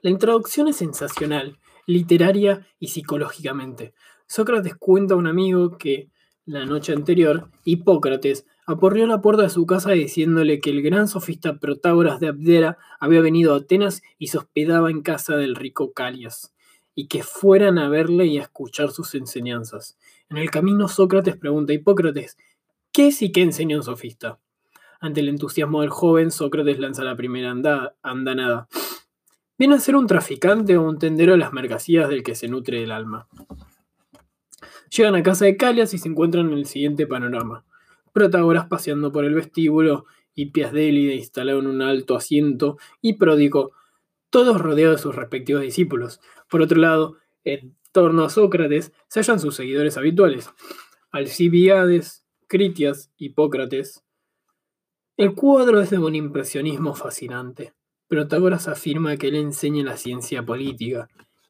La 0.00 0.10
introducción 0.10 0.68
es 0.68 0.76
sensacional, 0.76 1.58
literaria 1.86 2.68
y 2.78 2.86
psicológicamente. 2.86 3.94
Sócrates 4.28 4.76
cuenta 4.76 5.14
a 5.14 5.16
un 5.16 5.26
amigo 5.26 5.76
que, 5.76 6.12
la 6.44 6.66
noche 6.66 6.92
anterior, 6.92 7.50
Hipócrates 7.64 8.46
aporrió 8.64 9.08
la 9.08 9.20
puerta 9.20 9.42
de 9.42 9.50
su 9.50 9.66
casa 9.66 9.90
diciéndole 9.90 10.60
que 10.60 10.70
el 10.70 10.82
gran 10.82 11.08
sofista 11.08 11.58
Protágoras 11.58 12.20
de 12.20 12.28
Abdera 12.28 12.78
había 13.00 13.20
venido 13.20 13.54
a 13.54 13.56
Atenas 13.56 14.02
y 14.18 14.28
se 14.28 14.38
hospedaba 14.38 14.88
en 14.88 15.02
casa 15.02 15.34
del 15.36 15.56
rico 15.56 15.92
Calias, 15.92 16.54
y 16.94 17.08
que 17.08 17.24
fueran 17.24 17.78
a 17.78 17.88
verle 17.88 18.26
y 18.26 18.38
a 18.38 18.42
escuchar 18.42 18.92
sus 18.92 19.16
enseñanzas. 19.16 19.98
En 20.30 20.36
el 20.36 20.48
camino 20.52 20.86
Sócrates 20.86 21.36
pregunta 21.36 21.72
a 21.72 21.74
Hipócrates, 21.74 22.36
¿qué 22.92 23.08
es 23.08 23.20
y 23.20 23.32
qué 23.32 23.42
enseña 23.42 23.78
un 23.78 23.82
sofista? 23.82 24.38
Ante 25.00 25.20
el 25.20 25.28
entusiasmo 25.28 25.80
del 25.80 25.90
joven, 25.90 26.30
Sócrates 26.30 26.78
lanza 26.78 27.04
la 27.04 27.16
primera 27.16 27.54
andanada. 28.02 28.68
Viene 29.56 29.76
a 29.76 29.80
ser 29.80 29.96
un 29.96 30.06
traficante 30.06 30.76
o 30.76 30.82
un 30.82 30.98
tendero 30.98 31.32
de 31.32 31.38
las 31.38 31.52
mercancías 31.52 32.08
del 32.08 32.22
que 32.22 32.34
se 32.34 32.48
nutre 32.48 32.82
el 32.82 32.90
alma. 32.90 33.28
Llegan 34.90 35.14
a 35.14 35.22
casa 35.22 35.44
de 35.44 35.56
Calias 35.56 35.94
y 35.94 35.98
se 35.98 36.08
encuentran 36.08 36.50
en 36.50 36.58
el 36.58 36.66
siguiente 36.66 37.06
panorama. 37.06 37.64
Protágoras 38.12 38.66
paseando 38.66 39.12
por 39.12 39.24
el 39.24 39.34
vestíbulo, 39.34 40.06
y 40.34 40.46
Piasdélide 40.46 41.14
instalado 41.14 41.58
en 41.58 41.66
un 41.66 41.82
alto 41.82 42.16
asiento, 42.16 42.78
y 43.00 43.14
Pródico, 43.14 43.72
todos 44.30 44.60
rodeados 44.60 44.96
de 44.96 45.02
sus 45.02 45.14
respectivos 45.16 45.62
discípulos. 45.62 46.20
Por 46.48 46.62
otro 46.62 46.78
lado, 46.78 47.18
en 47.44 47.76
torno 47.92 48.24
a 48.24 48.30
Sócrates 48.30 48.92
se 49.08 49.20
hallan 49.20 49.40
sus 49.40 49.56
seguidores 49.56 49.96
habituales, 49.96 50.50
Alcibiades, 51.10 52.24
Critias, 52.46 53.12
Hipócrates. 53.16 54.04
El 55.18 55.34
cuadro 55.34 55.80
es 55.80 55.90
de 55.90 55.98
un 55.98 56.14
impresionismo 56.14 56.94
fascinante. 56.94 57.72
Protágoras 58.06 58.68
afirma 58.68 59.16
que 59.16 59.26
él 59.26 59.34
enseña 59.34 59.82
la 59.82 59.96
ciencia 59.96 60.46
política 60.46 61.08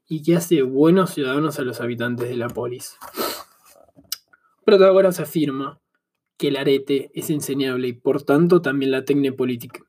y 0.09 0.23
que 0.23 0.37
hace 0.37 0.63
buenos 0.63 1.11
ciudadanos 1.11 1.59
a 1.59 1.63
los 1.65 1.83
habitantes 1.83 2.31
de 2.31 2.39
la 2.39 2.49
polis. 2.49 2.97
Protágoras 4.65 5.21
afirma 5.21 5.83
que 6.39 6.49
el 6.49 6.57
arete 6.57 7.11
es 7.13 7.29
enseñable 7.29 7.89
y 7.89 7.93
por 7.93 8.23
tanto 8.23 8.63
también 8.63 8.91
la 8.91 9.05
técnica 9.05 9.37
política, 9.37 9.83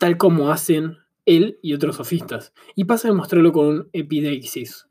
tal 0.00 0.16
como 0.16 0.50
hacen 0.50 0.98
él 1.26 1.60
y 1.62 1.74
otros 1.74 1.94
sofistas, 1.94 2.52
y 2.74 2.86
pasa 2.86 3.06
a 3.06 3.12
demostrarlo 3.12 3.52
con 3.52 3.66
un 3.66 3.88
epideixis, 3.92 4.88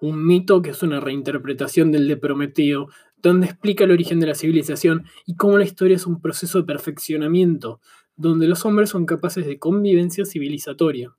un 0.00 0.22
mito 0.26 0.60
que 0.60 0.68
es 0.68 0.82
una 0.82 1.00
reinterpretación 1.00 1.92
del 1.92 2.08
de 2.08 2.18
Prometeo, 2.18 2.90
donde 3.22 3.46
explica 3.46 3.84
el 3.84 3.90
origen 3.90 4.20
de 4.20 4.26
la 4.26 4.34
civilización 4.34 5.04
y 5.26 5.36
cómo 5.36 5.58
la 5.58 5.64
historia 5.64 5.96
es 5.96 6.06
un 6.06 6.20
proceso 6.20 6.58
de 6.58 6.64
perfeccionamiento, 6.64 7.80
donde 8.16 8.48
los 8.48 8.64
hombres 8.64 8.90
son 8.90 9.06
capaces 9.06 9.46
de 9.46 9.58
convivencia 9.58 10.24
civilizatoria. 10.24 11.14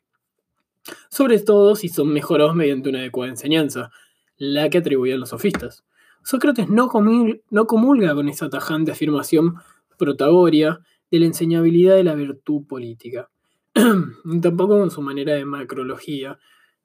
Sobre 1.10 1.40
todo 1.40 1.76
si 1.76 1.90
son 1.90 2.10
mejorados 2.10 2.56
mediante 2.56 2.90
una 2.90 3.00
adecuada 3.00 3.32
enseñanza, 3.32 3.92
la 4.38 4.70
que 4.70 4.80
atribuían 4.80 5.20
los 5.20 5.30
sofistas. 5.30 5.84
Sócrates 6.24 6.70
no, 6.70 6.88
comulga 6.90 8.16
con 8.16 8.30
esa 8.30 8.50
tajante 8.50 8.92
afirmación 8.92 9.56
protagoria 9.98 10.80
de 11.12 11.20
la 11.20 11.26
enseñabilidad 11.26 11.96
de 11.96 12.04
la 12.04 12.16
virtud 12.16 12.66
política, 12.68 13.30
ni 14.24 14.42
tampoco 14.42 14.80
con 14.80 14.92
su 14.92 15.02
manera 15.02 15.34
de 15.34 15.46
macrología 15.46 16.38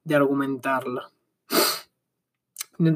de 0.02 0.14
argumentarla, 0.14 1.10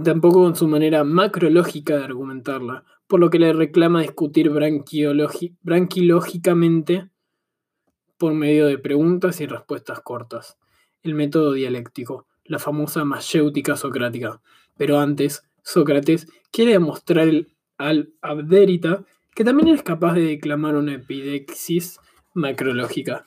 tampoco 0.04 0.42
con 0.42 0.56
su 0.56 0.68
manera 0.68 1.04
macrológica 1.04 1.96
de 1.96 2.04
argumentarla, 2.04 2.84
por 3.06 3.20
lo 3.20 3.30
que 3.30 3.38
le 3.38 3.52
reclama 3.52 4.02
discutir 4.02 4.50
branquilógicamente 4.50 7.08
por 8.18 8.34
medio 8.34 8.66
de 8.66 8.78
preguntas 8.78 9.40
y 9.40 9.46
respuestas 9.46 10.00
cortas, 10.00 10.58
el 11.02 11.14
método 11.14 11.52
dialéctico, 11.52 12.26
la 12.44 12.58
famosa 12.58 13.04
mayéutica 13.04 13.76
socrática. 13.76 14.40
Pero 14.76 14.98
antes, 14.98 15.44
Sócrates 15.62 16.26
quiere 16.50 16.72
demostrar 16.72 17.28
al 17.76 18.12
Abderita 18.20 19.04
que 19.34 19.44
también 19.44 19.68
es 19.68 19.82
capaz 19.82 20.14
de 20.14 20.22
declamar 20.22 20.74
una 20.74 20.94
epidexis 20.94 22.00
macrológica, 22.34 23.24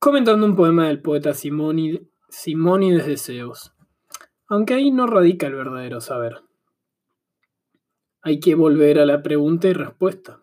comentando 0.00 0.44
un 0.44 0.56
poema 0.56 0.88
del 0.88 1.00
poeta 1.00 1.34
Simónides 1.34 3.06
de 3.06 3.16
Zeus. 3.16 3.72
Aunque 4.48 4.74
ahí 4.74 4.90
no 4.90 5.06
radica 5.06 5.46
el 5.46 5.54
verdadero 5.54 6.00
saber. 6.00 6.40
Hay 8.22 8.40
que 8.40 8.54
volver 8.54 8.98
a 8.98 9.06
la 9.06 9.22
pregunta 9.22 9.68
y 9.68 9.74
respuesta. 9.74 10.42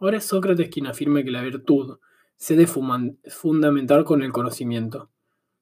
Ahora 0.00 0.18
es 0.18 0.24
Sócrates 0.24 0.70
quien 0.70 0.86
afirma 0.86 1.22
que 1.22 1.30
la 1.30 1.42
virtud 1.42 1.98
se 2.36 2.56
debe 2.56 2.66
fundamentar 2.66 4.04
con 4.04 4.22
el 4.22 4.32
conocimiento. 4.32 5.10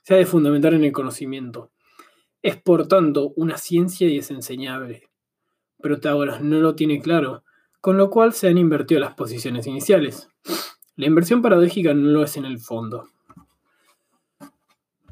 Se 0.02 0.14
ha 0.14 0.16
de 0.18 0.26
fundamentar 0.26 0.74
en 0.74 0.84
el 0.84 0.92
conocimiento. 0.92 1.70
Es 2.42 2.56
por 2.56 2.88
tanto 2.88 3.32
una 3.36 3.56
ciencia 3.56 4.08
y 4.08 4.18
es 4.18 4.30
enseñable. 4.30 5.10
Protágoras 5.80 6.42
no 6.42 6.58
lo 6.58 6.74
tiene 6.74 7.00
claro, 7.00 7.44
con 7.80 7.96
lo 7.96 8.10
cual 8.10 8.32
se 8.32 8.48
han 8.48 8.58
invertido 8.58 9.00
las 9.00 9.14
posiciones 9.14 9.66
iniciales. 9.66 10.28
La 10.96 11.06
inversión 11.06 11.40
paradójica 11.40 11.94
no 11.94 12.10
lo 12.10 12.22
es 12.22 12.36
en 12.36 12.44
el 12.44 12.58
fondo. 12.58 13.08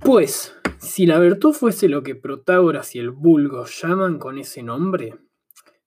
Pues, 0.01 0.57
si 0.81 1.05
la 1.05 1.19
virtud 1.19 1.53
fuese 1.53 1.91
lo 1.91 2.03
que 2.03 2.15
Protágoras 2.15 2.95
y 2.95 3.01
el 3.01 3.11
vulgo 3.11 3.67
llaman 3.67 4.19
con 4.19 4.39
ese 4.39 4.63
nombre, 4.63 5.19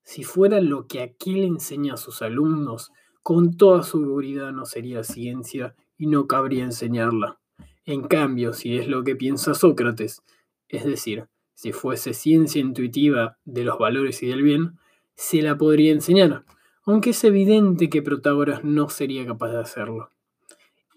si 0.04 0.24
fuera 0.24 0.62
lo 0.62 0.86
que 0.86 1.02
aquel 1.02 1.44
enseña 1.44 1.96
a 1.96 1.98
sus 1.98 2.22
alumnos, 2.22 2.92
con 3.24 3.58
toda 3.58 3.82
seguridad 3.82 4.52
no 4.52 4.66
sería 4.66 5.04
ciencia 5.04 5.76
y 5.98 6.06
no 6.06 6.28
cabría 6.28 6.64
enseñarla. 6.64 7.40
En 7.86 8.04
cambio, 8.04 8.54
si 8.54 8.78
es 8.78 8.88
lo 8.88 9.04
que 9.04 9.16
piensa 9.16 9.56
Sócrates, 9.56 10.22
es 10.70 10.86
decir, 10.86 11.28
si 11.56 11.72
fuese 11.72 12.14
ciencia 12.14 12.62
intuitiva 12.62 13.40
de 13.46 13.64
los 13.64 13.80
valores 13.80 14.22
y 14.22 14.28
del 14.28 14.44
bien, 14.44 14.78
se 15.16 15.42
la 15.42 15.58
podría 15.58 15.92
enseñar, 15.92 16.46
aunque 16.86 17.12
es 17.12 17.24
evidente 17.24 17.90
que 17.90 18.04
Protágoras 18.04 18.64
no 18.64 18.90
sería 18.90 19.26
capaz 19.26 19.50
de 19.50 19.60
hacerlo. 19.60 20.12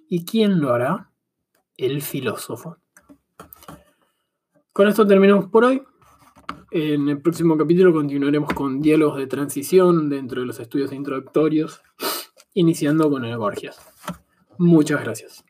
¿Y 0.06 0.26
quién 0.26 0.60
lo 0.60 0.74
hará? 0.74 1.12
El 1.78 2.02
filósofo. 2.02 2.76
Con 4.76 4.88
esto 4.88 5.06
terminamos 5.06 5.46
por 5.46 5.64
hoy. 5.64 5.82
En 6.70 7.08
el 7.08 7.22
próximo 7.22 7.56
capítulo 7.56 7.94
continuaremos 7.94 8.52
con 8.52 8.82
diálogos 8.82 9.16
de 9.16 9.26
transición 9.26 10.10
dentro 10.10 10.42
de 10.42 10.46
los 10.46 10.60
estudios 10.60 10.92
introductorios, 10.92 11.80
iniciando 12.52 13.08
con 13.08 13.24
el 13.24 13.38
Gorgias. 13.38 13.78
Muchas 14.58 15.02
gracias. 15.02 15.46